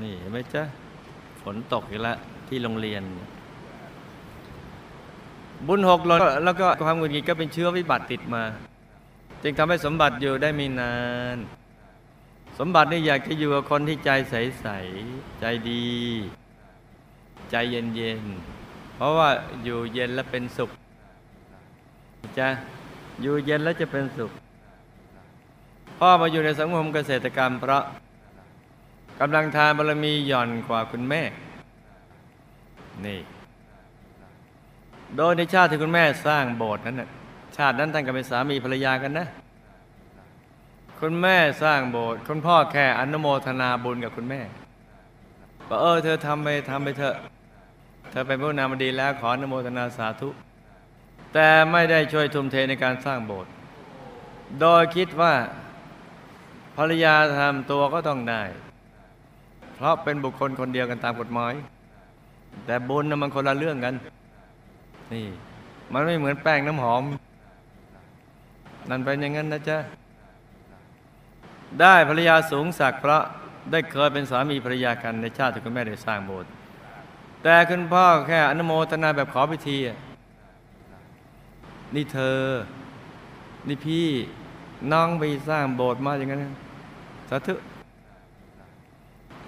[0.00, 0.62] นี่เห็นไหมจ๊ะ
[1.42, 3.02] ฝนตกอีกแล้วที่โรงเรียน
[5.66, 8.42] บุญหกหล่นแล้วก็ความหงุดหงิดก็เป็นเชื้อวิบัติติดมา
[9.42, 10.94] จึงทำให้สมบัติอยู่ได้ไม่นา
[11.36, 11.38] น
[12.58, 15.84] สมบัตินี่อยากจะอยู่กับคนที่ใจใสๆใจดี
[17.50, 19.28] ใจเย็นๆเพราะว่า
[19.64, 20.70] อยู่เย็นแล้วเป็นสุข
[22.38, 22.48] จะ
[23.22, 24.30] อยู่เย็นแล้วจะเป็นสุข
[25.98, 27.82] พ่อมาอยู่ในสังคมเกษตรกรรมเพราะ
[29.20, 31.22] กำลังทานบารมีหย่อนกว่าคุณแม่
[33.06, 33.20] นี่
[35.16, 37.08] โดยในชาติที่คุณแม่สร้างโบสถ์นั้นนะ
[37.56, 39.26] ชาตินั้นท่านก็เป็นสามีภรรยากันนะ
[41.04, 44.40] คุณแม่สร้างโบสถ์คุณพ่อแค่อนุโมทนาบุญกับคุณแม่
[45.68, 47.16] บอกเออเธอทำไปทำไปเถอะ
[48.10, 50.28] เธอเป็นผู้นำมาดีแล้วขออนุโมทนาสาธุ
[51.34, 53.50] แต่ไม่ได้ช่วยทุ่มเทในการสร้างโบสถ์
[54.60, 55.32] โดยคิดว่า
[56.76, 58.42] ภรรยาทำตัวก็ต้องได้
[59.74, 61.52] เพราะเป็นบุคคลคนเดียวกันตามกฎหมาย
[62.66, 63.94] แต่บุญนะมันคนละเรื่องกัน
[65.12, 65.26] นี่
[65.92, 67.02] มันไม่เหมือนแป้งน้ำหอม
[68.90, 69.78] นั่นเป็นอย่างนั้นนะจ๊ะ
[71.80, 73.22] ได้ภรรยาสูงศักดิ์เพราะ
[73.70, 76.50] ได้เคยเป็นสามีภรรยากันในชาติที่คุณแม่ได้สร้างโบสถ์
[77.42, 79.76] แต่คุณพ่อแค่อนุโมทนาแบบขอพิธี
[81.94, 82.40] นี่เธอ
[83.68, 84.06] นี่พี่
[84.92, 86.40] น้องไปสร้างโบสถ์มาอย่างนั้น
[87.28, 87.54] สาธุ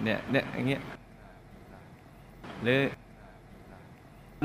[0.03, 0.81] เนี่ยเนี่ยอย่างเงี้ย
[2.63, 2.79] หรือ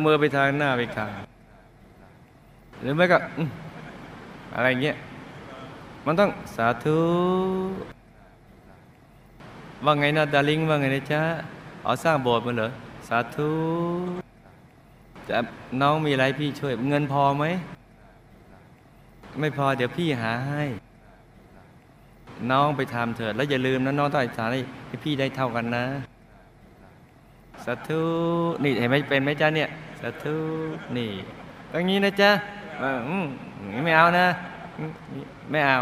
[0.04, 1.10] มือไปทางหน้าไปทาง
[2.80, 3.50] หรือไม่ก็อืม
[4.54, 4.96] อะไรเงี้ย
[6.06, 6.98] มันต้องสาธุ
[9.84, 11.22] ว่าไงนะดาริงว่าไงนะจ๊ะ
[11.84, 12.68] เอาสร้างโบสถ์มาเหรอ
[13.08, 13.50] สาธุ
[15.28, 15.38] จะ
[15.80, 17.44] น้องมีอะไรพี่ช่วย เงินพอไหม
[19.40, 20.64] ไม่พอเดี๋ยวพี่หาให้
[22.50, 25.84] น้องไปทำเถิด แล้วอย่าลืมนะน้องต้องอธิษฐานให้พี่ได้เท่ากันนะ
[27.64, 28.02] สาธุ
[28.62, 29.68] นี่เห็นไหมเป็นไหมจ๊ะเนี่ย
[30.00, 30.36] สาธุ
[30.96, 31.10] นี่
[31.70, 32.30] อย่างนี้นะจ๊ะ
[33.84, 34.26] ไม่เอานะ
[35.50, 35.80] ไม่เอา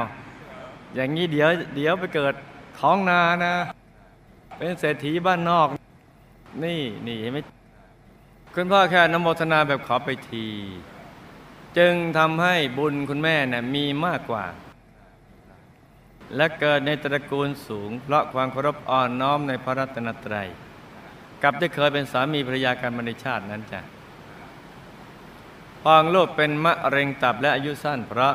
[0.94, 2.34] อย่างนี้เดี๋ยวเดี๋ยวไปเกิด
[2.78, 3.54] ท้องนานะ
[4.56, 5.68] เป็นเศรษฐีบ้านนอก
[6.64, 7.38] นี่นี่เห็นไหม
[8.54, 10.46] คุณพ่อแค่นโมทนาแบบขอไปที
[11.78, 14.44] จึงทำให้บุญคุณแม่น่ะมีมากกว่า
[16.36, 20.48] และเกิดในตระกูลสูง เพราะความเคารพอ่อนน้อมในพระรัตนตรัย
[21.42, 23.80] กับได้เคยเป็นสามีภรรยากันมาในชาตินั้นจ้ะ
[25.82, 28.34] พองลูกเป็นมะเร็งตับและอายุสั้นเพราะ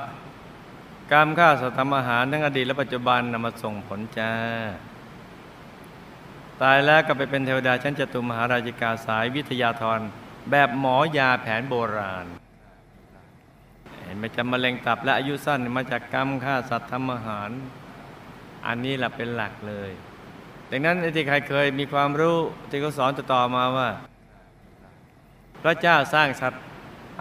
[1.14, 4.32] กรรมฆ่าสัตว์ทำอาหารทั้งอดีตและปัจจุบันนำมาส่งผลจ้า
[6.62, 10.00] ตายแล้วก็ไปเป็นเทวดาชั้นจตุมหาราชิกาสายวิทยาธร
[10.52, 12.26] แบบหมอยาแผนโบราณ
[14.04, 17.50] เห็นไหมจำมะเร็งตับและอายุสั้นมาจากกรรมฆ่าสัตว์ทำอาหาร
[18.68, 19.92] อันนี้แหละเป็นหลักเลย
[20.72, 22.38] ดังนั้นที่ใครเคยมีความรู้
[22.70, 23.90] ที่เขาสอนต่อมาว่า
[25.64, 26.62] พระเจ้าสร้างสัตว์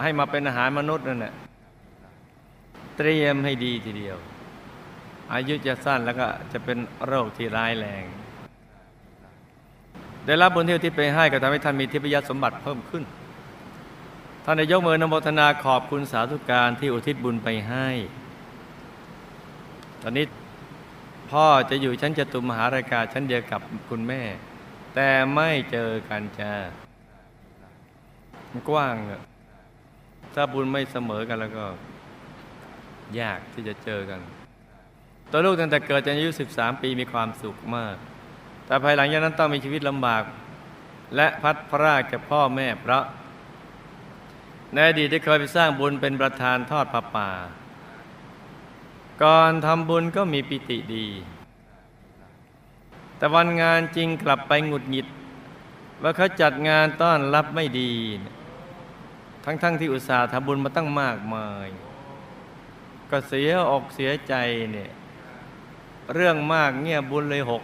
[0.03, 1.35] ให้มาเป็นอาหารมนุษย์นั่นแหละ
[2.97, 4.17] เตรียมให้ดีทีเดียว
[5.33, 8.05] อายุจะสั้นแล้วก็จะเป็นโรคที่ร้ายแรง
[10.27, 13.05] ได้รับบุญที่ทิศไปให้ก็ทำให้ท่านมีทิพยสมบัติเพิ่มขึ้น
[14.45, 17.89] ท่านได้ยกมือนโมทนาขอบคุณสาธุการที่อุทิศบุญไปให้
[20.03, 20.27] ตอนนี้
[21.31, 24.23] พ่อจะอยู่ชั้นจตุมหาราการชั้นเดียวกับคุณแม่
[24.95, 26.55] แต่ไม่เจอกันจ้า
[28.71, 29.21] กว้างอะ
[30.35, 31.65] ถ้าบุญไม่เสมอกันแล้วก็
[33.20, 34.20] ยากที่จะเจอกัน
[35.31, 37.96] ตัวลูกตั้งแต่เกิดจนอายุ 13 ปีมีความสุขมาก
[38.66, 40.22] แต่ภายหลังจากนั้นต้องมีชีวิตลำบาก
[41.16, 43.05] และพัดพรากจากพ่อแม่เพราะ
[44.72, 47.31] ในอดีตได้เคยไปสร้างบุญเป็นประธานทอดผ้าป่า
[49.22, 51.07] ก่อนทำบุญก็มีปิติดี
[53.16, 55.07] แต่วันงานจริงกลับไปหงุดหงิด
[56.03, 57.92] ว่าเขาจัดงานต้อนรับไม่ดี
[59.44, 61.68] ทั้งๆทที่อุตส่าห์ทำบุญมาตั้งมากมาย
[63.14, 64.35] ก็เสียอกเสียใจ
[64.72, 64.90] เนี่ย
[66.14, 67.62] เรื่องมากเงียบบุญเลยหก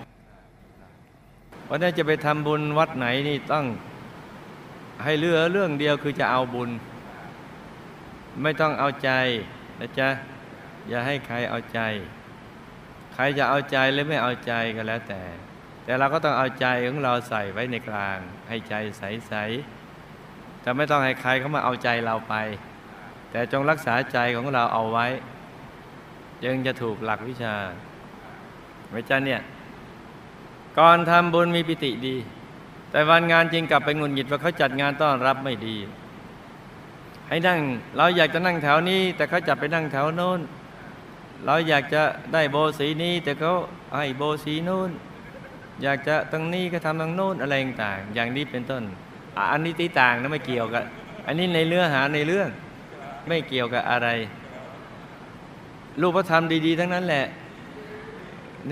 [1.68, 3.66] วันนี้จะไปทำบุญวัดไหนนี่ต้อง
[5.04, 6.70] ให้เลือเรื่องเดียวคือจะเอาบุญ
[8.42, 9.10] ไม่ต้องเอาใจ
[9.80, 10.08] นะจ๊ะ
[10.88, 11.80] อย่าให้ใครเอาใจ
[13.14, 15.22] ใครจะเอาใจหรือไม่เอาใจก็แล้วแต่
[15.84, 22.34] แต่เราก็ต้องเอาใจของเราใส่ไว้ในกลาง ให้ใจใสๆแต่ไม่ต้องให้ใครเขามาเอาใจเราไป
[23.30, 25.06] แต่จงรักษาใจของเราเอาไว้
[26.44, 27.54] ยังจะถูกหลักวิชา
[28.90, 29.40] ไม่จ้าเนี่ย
[30.78, 32.16] ก่อนทำบุญมีปิติดี
[32.90, 35.76] แต่วันงานจริงกลับไปงุนหงิดว่าเขาจัดงานต้อนรับไม่ดี
[37.28, 37.60] ให้นั่ง
[37.96, 40.40] เราอยากจะนั่งแถวนี้ แต่เขาจับไปนั่งแถวโน้น
[41.46, 43.52] เราอยากจะได้โบสีนี้ แต่เขา
[43.96, 44.90] ให้โบสีโน้น
[45.82, 48.82] อยากจะตรงนี้ก็ทำตรงโน้นอะไรต่างๆอย่างนี้เป็นต้น
[49.52, 50.82] อันนี้ตีต่างนะไม่เกี่ยวกับ
[51.26, 52.48] อันนี้ในเรื่องหาในเรื่อง
[53.28, 54.08] ไม่เกี่ยวกับอะไร
[56.00, 57.26] ลูกพระธรรมดี ๆ ทั้งนั้นแหละ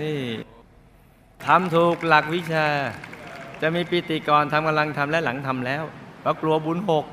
[0.01, 0.17] นี่
[1.45, 2.67] ทำถูกหลักวิชา
[3.61, 5.83] จะมีปิติก่อนทำกำลังทำและหลังทำแล้ว
[6.21, 7.05] เพราะกลัวบุญหก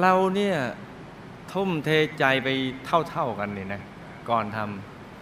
[0.00, 0.56] เราเนี่ย
[1.52, 2.48] ทุ่มเทใจไป
[3.10, 3.82] เท่าๆกันนี่นะ
[4.30, 4.58] ก่อนท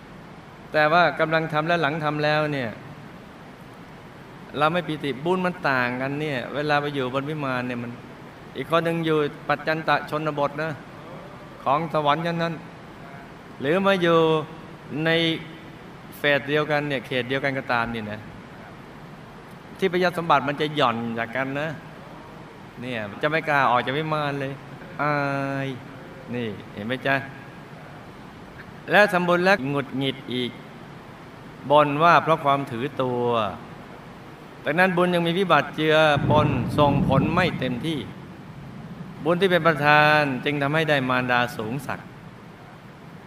[0.05, 2.71] ำแต่ว่ากำลังทำและหลังทำแล้วเนี่ย
[4.59, 7.93] เราไม่ปิติบุญมันต่างกันเนี่ย เวลาไปอยู่บนวิมานเนี่ยมัน
[8.57, 10.73] อีกคนหนึ่งอยู่ปัจจันตะชนบทนะ
[11.65, 12.55] ของสวรรค์ยันนั้น
[13.61, 14.19] หรือมาอยู่
[15.05, 15.11] ใน
[16.17, 18.21] เฟสเดียวกันเนี่ยเขตเดียวกันก็ตามนี่นะ
[19.79, 21.69] ที่ประยสมบัติมันจะหย่อนจากกันนะ
[22.81, 24.53] เนี่ยจะไม่กล้าออกจากวิมานเลย
[25.03, 25.13] อา
[25.67, 25.69] ย
[26.35, 27.15] นี่เห็นไหมจ๊ะ
[28.91, 30.51] แล้วทำบุญแล้วหงุดหงิดอีก
[31.71, 33.25] บนว่าเพราะความถือตัว
[34.65, 35.97] ดังนั้นบุญยังมีวิบัติเจือ
[36.31, 37.99] ปนส่งผลไม่เต็มที่
[39.25, 42.14] บุญที่เป็นประธานจึงทำให้ได้มารดาสูงสักด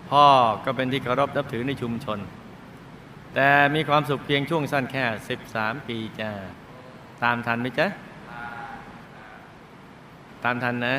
[0.10, 0.26] พ่อ
[0.66, 2.20] ก็เป็นที่เคารพนับถือในชุมชน
[3.36, 5.04] แต่มีความสุขเพียงช่วงสั้นแค่
[5.46, 6.30] 13 ปีจ้า
[7.24, 7.88] ตามทันไหมจ๊ะ
[10.44, 10.96] ตามทันนะ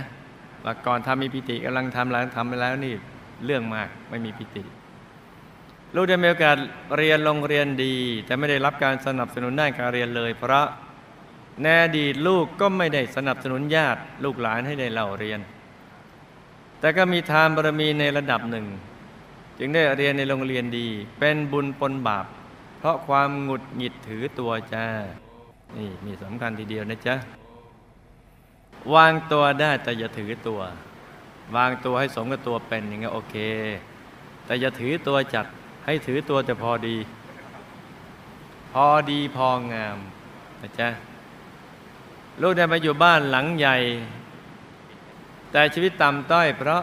[0.64, 2.94] ว่าก่อนทำมีปิติกำลังทำหลังทำไปแล้วนี่
[3.44, 4.62] เรื่องมากไม่มีปิติ
[5.94, 6.56] ลูกได้มีโอกาส
[6.96, 7.94] เรียนโรงเรียนดี
[8.26, 10.66] แต่ไม่ได้รับการสนับสนุนด้านการเรียนเลย เพราะ
[11.62, 15.40] ในอดีลูกก็ไม่ได้สนับสนุนญาติลูกหลานให้ได้เล่าเรียน
[16.80, 18.66] แต่ก็มีทานบารมีในระดับหนึ่ง
[19.58, 22.26] จึงได้เรียนในโรงเรียนดี เป็นบุญปนบาป
[22.78, 24.86] เพราะความหงุดหงิดถือตัวจ้า
[25.76, 27.14] นี่มีสำคัญทีเดียวนะจ๊ะ
[28.94, 30.60] วางตัวได้แต่อย่าถือตัว
[31.56, 33.36] วางตัวให้สมกับตัวเป็นอย่างเงี้ยโอเค
[34.44, 35.46] แต่อย่าถือตัวจัด
[35.84, 36.96] ให้ถือตัวแต่พอดี
[38.72, 39.98] พอดีพองาม
[40.62, 40.88] นะจ๊ะ
[42.40, 43.76] ลูกได้มาอยู่บ้านหลังใหญ่
[45.52, 46.82] แต่ชีวิตต่ำต้อยเพราะ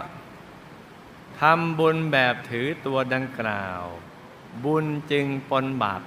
[1.39, 3.81] ทำบุญแบบถือตัวดังกล่าว
[4.65, 6.01] บุญจึงปนบาป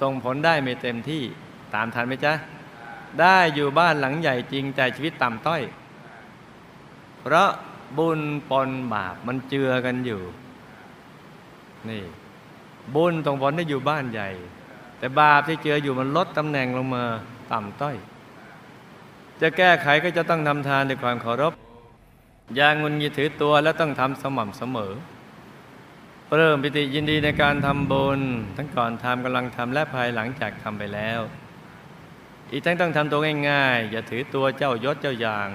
[0.00, 1.22] ส่งผลได้ไม่เต็มที่
[1.74, 2.32] ตามทันไหมจ๊ะ
[3.20, 5.62] ได้อยู่บ้านหลังใหญ่จริงแต่ชีวิตต่ำต้อย
[7.18, 7.50] เพราะ
[7.98, 8.20] บุญ
[8.50, 10.20] ปนบาปมันเจือกันอยู่
[11.88, 12.04] นี่
[12.94, 14.30] บุญตรงผลได้อยู่บ้านใหญ่
[14.98, 17.04] แต่บาปที่เจืออยู่มันลดตำแหน่งลงมา
[17.52, 17.96] ต่ำต้อย
[19.40, 21.52] จะแก้ไขก็จะต้องทำทานด้วยความเคารพ
[22.56, 24.92] อย่างงุนงิดถือตัวและต้องทำสม่ำเสมอ
[26.36, 28.20] เริ่มปิติยินดีในการทำบุญ
[28.56, 31.20] ทั้งก่อนทำกำลังทำและภายหลังจากทำไปแล้ว
[32.50, 33.20] อีกทั้งต้องทำตัว
[33.50, 35.48] ง่ายๆ อย่าถือตัวเจ้ายศเจ้าอย่าง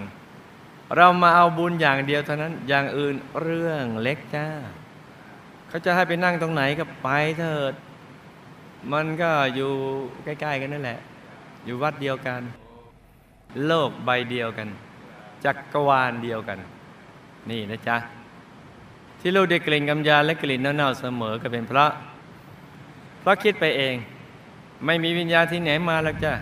[0.96, 4.48] เรามาเอาบุญอย่างเดียวเท่านั้นอย่างอื่นเรื่องเล็กจ้า
[5.70, 7.08] เขาจะให้ไปนั่งตรงไหนก็ไป
[7.40, 7.74] เถิด
[8.94, 9.72] มันก็อยู่
[10.24, 11.00] ใกล้ๆกันนั่นแหละ
[11.66, 12.42] อยู่วัดเดียวกัน
[13.66, 14.68] โลกใบเดียวกัน
[15.46, 16.60] จักรวาลเดียวกัน
[17.50, 17.98] นี่นะจ๊ะ
[19.20, 21.92] ที่ลูกได้กลิ่นกำยานและกลิ่นเน่าๆเสมอก็เป็นเพราะ
[23.20, 23.96] เพราะคิดไปเอง
[24.86, 26.34] ไม่มีวิญญาณที่ไหนมาหรอกจ้ะ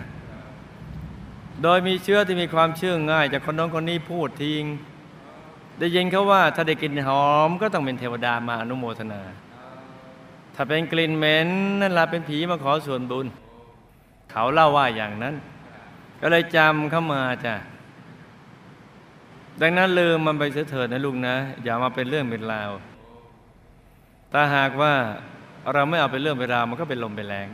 [1.62, 4.64] โดยมีเชื้อที่มีความเชื่อง่าย จากคนน้องคนนี้พูดทิ้ง
[5.78, 9.22] ได้ยินเขาว่าถ้าได้กลิ่นหอมก็ต้องเป็นเทวดามาอนุโมทนา
[10.54, 11.48] ถ้าเป็นกลิ่นเหม็น
[11.80, 13.26] นั่นละเป็นผีมาขอส่วนบุญ
[14.30, 15.34] เขาเล่าว่าอย่างนั้น
[16.20, 17.54] ก็เลยจำเข้ามาจ้ะ
[19.60, 22.70] ดังนั้นลืมมันไปเสียเถิดนะลุงนะ อย่ามาเป็นเรื่องเป็นราว
[24.32, 24.94] ถ้าหากว่า
[25.72, 27.48] เราไม่เอาเป็นเรื่องเป็นราวมันก็เป็นลมเป็นแรง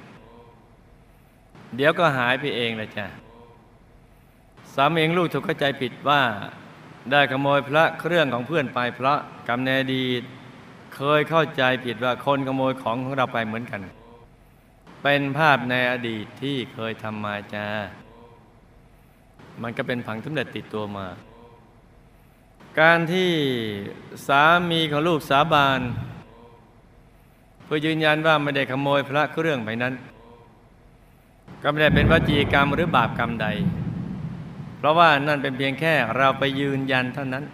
[1.77, 3.07] เดี๋ยวก็หายไปเองเลยจ้ะ
[4.75, 6.21] สามเองลูกถูกเข้าใจผิดว่า
[7.11, 10.23] ได้ขโมยพระเครื่องของเพื่อนไปเพราะกรรมในอดีต
[10.95, 13.81] เคยเข้าใจผิดว่าคนขโมยของของเราไปเหมือนกัน
[15.03, 17.67] เป็นภาพในอดีตที่เคยทำมาจ้า
[19.63, 21.07] มันก็เป็นผังสำเร็จติดตัวมา
[22.79, 23.31] การที่
[24.27, 25.81] สามีของลูกสาบาน
[27.65, 29.95] เพื่อยืนยันว่าไม่ได้ขโมยพระเครื่องไปนั้น
[31.63, 33.47] ก็ไม่ได้เป็นวจีกรรมหรือบาปกรรมใด
[34.79, 37.45] เพราะว่านั่นเป็นเพียงแค่เราไปยืนยันเท่านั้น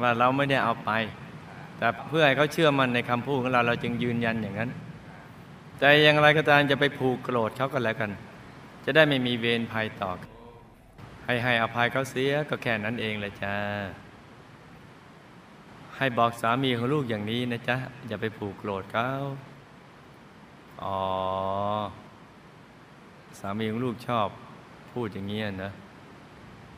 [0.00, 0.90] ว่าเราไม่ได้เอาไป
[1.78, 4.70] แต่เพื่อให้เขาเชื่อมั่นในคำพูดของเราเราจึงยืนยันอย่างนั้น
[5.78, 8.10] แต่อย่างไรก็ตามจะไปผูกโกรธเขาก็แล้วกัน
[8.84, 10.37] จะได้ไม่มีเวรภัยต่อกัน
[11.30, 13.56] ให้ให้อภัยเขาเสียก็แค่นั้นเองแหละจ้า
[15.96, 17.76] ให้บอกสามีของลูกอย่างนี้นะจ๊ะ
[18.08, 19.08] อย่าไปผูกโกรธเขา
[20.82, 20.98] อ๋อ
[23.38, 24.28] สามีของลูกชอบ
[24.92, 25.72] พูดอย่างนี้ยนะ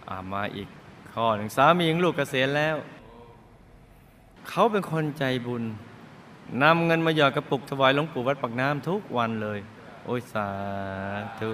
[0.08, 0.68] อ่ามาอีก
[1.14, 2.76] ข้อหนึ่งสามีของลูกเกษียณแล้ว
[4.48, 5.64] เขาเป็นคนใจบุญ
[6.62, 9.58] นำเงินมาหยอดกระปุกถวายหลวงปู่วัดปากน้ำทุกวันเลย
[10.04, 10.48] โอ้ยสา
[11.40, 11.50] ธุ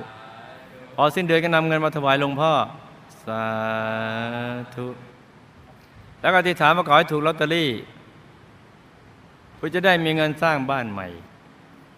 [0.95, 2.53] พอสิ้นเดือนก็นำเงินมาถวายหลวงพ่อ
[3.27, 3.45] สา
[4.75, 4.87] ธุ
[6.21, 7.71] แล้วก็อธิษฐานมาขอให้ถูกลอตเตอรี่
[9.57, 11.09] เพื่อจะได้มีเงินสร้างบ้านใหม่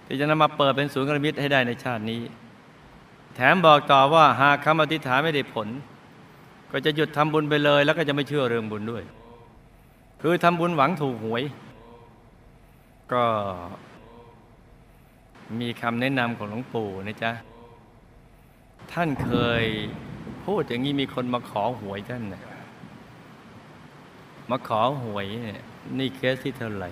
[0.06, 2.22] ที่จะนำมาเปิดเป็นศูนย์กระมิตรให้ได้ในชาตินี้
[3.34, 5.68] แถมบอกต่อว่าหากคำอธิษฐานไม่ได้ผล
[6.72, 9.04] ก็จะหยุดทำบุญไปเลย แล้วก็จะไม่เชื่อเรื่องบุญด้วย
[10.22, 11.42] คือทำบุญหวังถูกหวย
[13.12, 13.24] ก็
[15.60, 17.32] มีคำแนะนำของหลวงปู่นะจ๊ะ
[18.92, 19.30] ท่านเค
[19.62, 19.64] ย
[20.52, 22.42] พูดอย่างนี้มีคนมาขอหวยท่านนะ
[24.50, 25.60] มาขอหวยเนี่ย
[25.98, 26.90] นี่เคสที่เท่าไหร่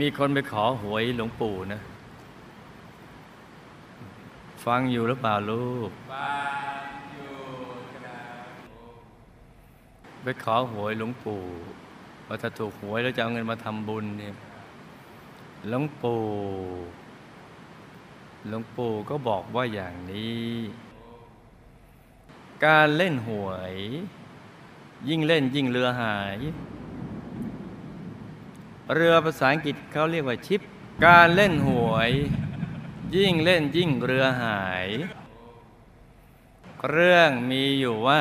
[0.00, 1.80] มีคนไปขอหวยหลวงปู่นะ
[4.64, 6.32] ฟังอยู่หรือเปล่าลูกฟั
[6.88, 7.36] งอยู่
[7.92, 8.44] ครับ
[10.22, 11.40] ไปขอหวยหลวงปู่
[12.26, 14.34] ว่าถ้าถูกหวยแล้วจะเอาเงินมาทำบุญเนี่ย
[15.68, 16.20] หลวงปู่
[18.48, 20.48] หลวงปู่ก็บอกว่าอย่างนี้
[22.64, 23.74] การเล่นหวย
[25.08, 26.38] ยิ่งเล่นยิ่งเรือหาย
[28.94, 30.60] เรือภาษาอังกฤษเขาเรียกว่าชิป
[31.04, 32.10] การเล่นหวย
[33.16, 34.86] ยิ่งเล่นยิ่งเรือหาย
[36.90, 38.18] เรื่องมีอยู่ว่า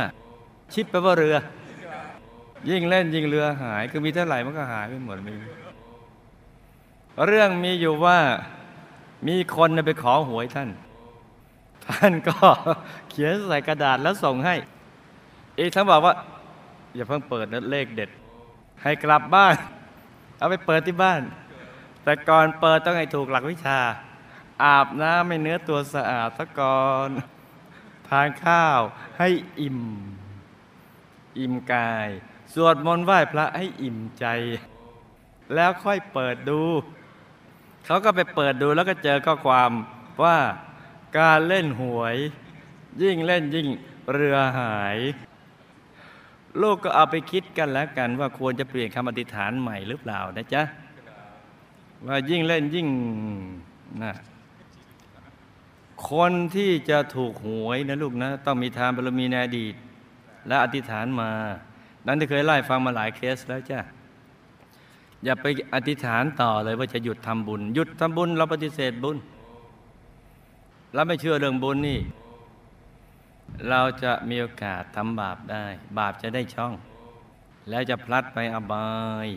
[0.74, 1.36] ชิปแปลว่าเรือ
[2.70, 5.34] ยิ่งเล่นยิ่งเรือหาย คือมีเท่าไหร่มันก็หายไปหมดมี
[7.26, 8.20] เรื่องมีอยู่ว่า
[9.28, 10.70] มีคนไปขอหวยท่าน
[11.88, 12.36] ท่านก็
[13.09, 14.55] เขียนใส่กระดาษแล้วส่งให้
[15.59, 16.13] อีกทั้งบอกว่า
[16.95, 18.09] อย่าเพิ่งเปิดนะเลขเด็ด
[18.84, 19.55] ให้กลับบ้าน
[20.38, 21.22] เอาไปเปิดที่บ้าน
[22.03, 23.80] แต่ก่อนเปิดต้องให้ถูกหลักวิชา
[24.63, 27.09] อาบน้ำให้เนื้อตัวสะอาดซะก่อน
[28.07, 28.80] ทานข้าว
[29.17, 29.30] ให้
[29.61, 29.80] อิ่ม
[31.39, 32.09] อิ่มกาย
[32.53, 34.26] สวดมนต์ไหว้พระให้อิ่มใจ
[35.55, 36.61] แล้วค่อยเปิดดู
[37.90, 39.72] เขาก็ไปเปิดดูแล้วก็เจอข้อความ
[40.24, 40.38] ว่า
[41.20, 42.16] การเล่นหวย
[43.04, 43.68] ยิ่งเล่นยิ่ง
[44.14, 44.98] เรือหาย
[46.62, 50.64] ลูกก็เอาไปคิดกันแล้วกัน ว่าควรจะเปลี่ยนคำอธิษฐานใหม่หรือเปล่านะจ๊ะ
[52.08, 52.88] ว่ายิ่งเล่นยิ่ง
[54.04, 54.14] นะ
[56.12, 59.76] คนที่จะถูกหวยนะลูกนะ ต้องมีทานบารมีในอดีต
[60.48, 61.30] และอธิษฐานมา
[62.06, 63.80] นั้นที่เคยไล่ฟังมาหลายเคสแล้วจ้ะ
[65.24, 69.17] อย่าไปอธิษฐานต่อเลยว่าจะหยุดทำบุญ หยุดทำบุญเราปฏิเสธบุญ
[70.93, 71.99] เราไม่เชื่อเรื่องบุญนี่
[73.70, 75.65] เราจะมีโอกาสทำบาปได้
[75.97, 76.74] บาปจะได้ช่อง
[77.70, 78.88] แล้วจะพลัดไปอบา
[79.26, 79.28] ย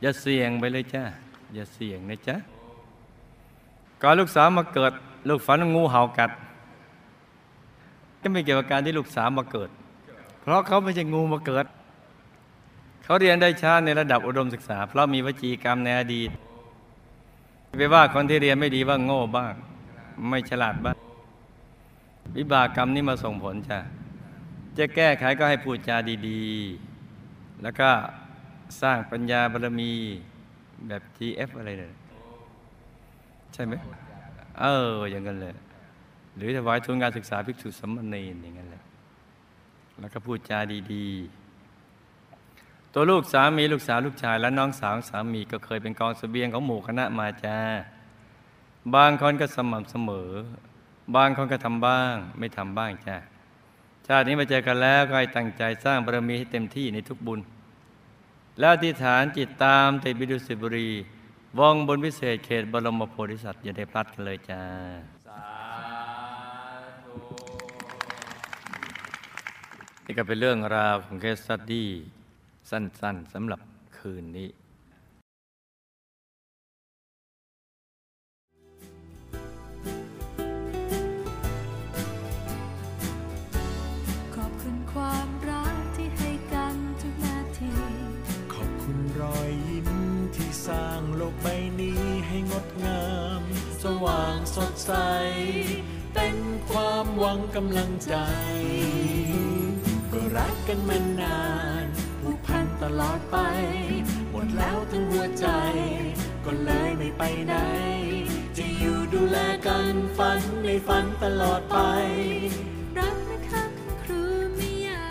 [0.00, 1.04] อย่าเสี่ยงไปเลยจ้ะ
[1.54, 2.36] อย่าเสี่ยงนะจ๊ะ
[4.02, 4.92] ก่อนลูกสาวมาเกิด
[5.28, 6.30] ลูกฝันงูเห่ากัด
[8.20, 9.70] ก็ไม่เกี่ยวกับการที่ลูกสาวมาเกิด
[10.40, 11.66] เพราะเขาไม่ใช่งูมาเกิด
[13.04, 16.30] เขาเรียนได้ช้าในระดับอุดมศึกษา เพราะมีวจีกรรมในอดีต
[17.78, 19.54] ไปว่าคนที่เรียนไม่ดีว่าโง่บ้าง
[20.28, 20.96] ไม่ฉลาดบ้าง
[22.36, 23.78] วิบากกรรมนี้มาส่งผลจ้ะ
[24.78, 25.96] จะแก้ไขก็ให้พูดจา
[26.28, 27.90] ดีๆ แล้วก็
[28.80, 29.92] สร้างปัญญาบารมี
[30.88, 31.92] แบบ GF อะไรเนี่ย
[33.52, 33.72] ใช่ไหม
[34.60, 35.54] เอออย่างนั้นเลย
[36.36, 38.82] หรือถวายทุนการศึกษาภิกษุสมณรอย่างนั้นแหละ
[40.00, 40.58] แล้วก็พูดจา
[40.92, 41.43] ดี ๆ
[42.96, 47.58] ตัวลูกสามีลูกสาวลูกชาย และน้องสาวสามีก็เคยเป็นกองเสบียงของหมู่คณะมาจ้า
[48.94, 50.30] บางคนก็สม่ำเสมอ
[51.16, 53.16] บางคนก็ทำบ้าง ไม่ทำบ้างจ้า
[54.06, 57.40] ชาตินี้มาเจอกันแล้วก็ให้ตั้งใจสร้างบารมีให้เต็มที่ในทุกบุญ
[58.58, 60.90] แล้วอธิษฐานจิตตามติดบิดุสิบุรี
[61.58, 64.62] วงบนวิเศษเขตบรมโพธิสัตว์อย่าได้พลัดกันเลยจ้า
[65.26, 65.42] สา
[67.04, 67.14] ธุ
[70.04, 71.90] นี่ก็เป็นเรื่องราวของเคสสตดี้
[72.70, 73.60] สั้น ๆสำหรับ
[73.98, 74.48] คืนนี้
[84.34, 87.72] ขอบคุณความรักที่ให้กันทุกนาที
[88.54, 89.90] ขอบคุณรอยยิ้ม
[90.36, 91.46] ที่สร้างโลกใบ
[91.80, 93.04] นี้ให้งดงา
[93.40, 93.42] ม
[93.82, 94.92] สว่างสดใส
[96.14, 96.36] เป็น
[96.68, 98.14] ความหวังกำลังใจ
[100.12, 101.83] ก็รักกันมานานผูกพัน
[102.84, 103.38] ตลอดไป
[104.30, 105.46] หมดแล้วทั้งหัวใจ
[106.44, 107.54] ก็เลยไม่ไปไหน
[108.56, 111.78] จะอยู่ดูแลกันฝันในฝันตลอดไป
[112.98, 114.22] รักนะคะคุณครู
[114.56, 115.06] ไม่ใหญ่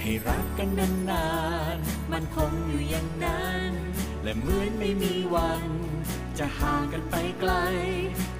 [0.00, 0.68] ให้รักกัน
[1.10, 1.28] นา
[1.74, 3.72] นๆ มันคงอยู่อย่างนั้น
[4.22, 5.64] และเหมือนไม่มีวัน
[6.38, 7.52] จะห่างกันไปไกล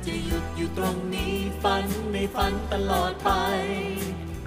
[0.07, 3.31] จะหยุดอยู่ตรงนี้ฝันในฝันตลอดไป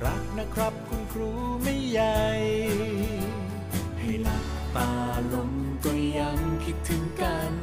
[0.05, 1.31] รักนะครับ ครู
[1.63, 2.21] ไม่ใหญ่
[3.99, 4.45] ให้หลับ
[4.75, 4.93] ตา
[5.33, 5.51] ลง
[5.83, 7.53] ก็ยังคิดถึงกัน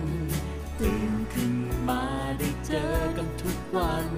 [0.78, 1.54] ตื่นขึ้น
[1.88, 2.04] มา
[2.38, 4.08] ได้เจอกันทุกวัน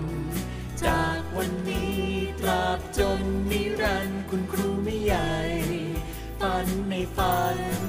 [0.85, 1.99] จากวันนี้
[2.41, 5.33] ตราบจนนิรันดร์คุณครูไม่ใหญ่
[6.41, 7.82] ฝันในฝัน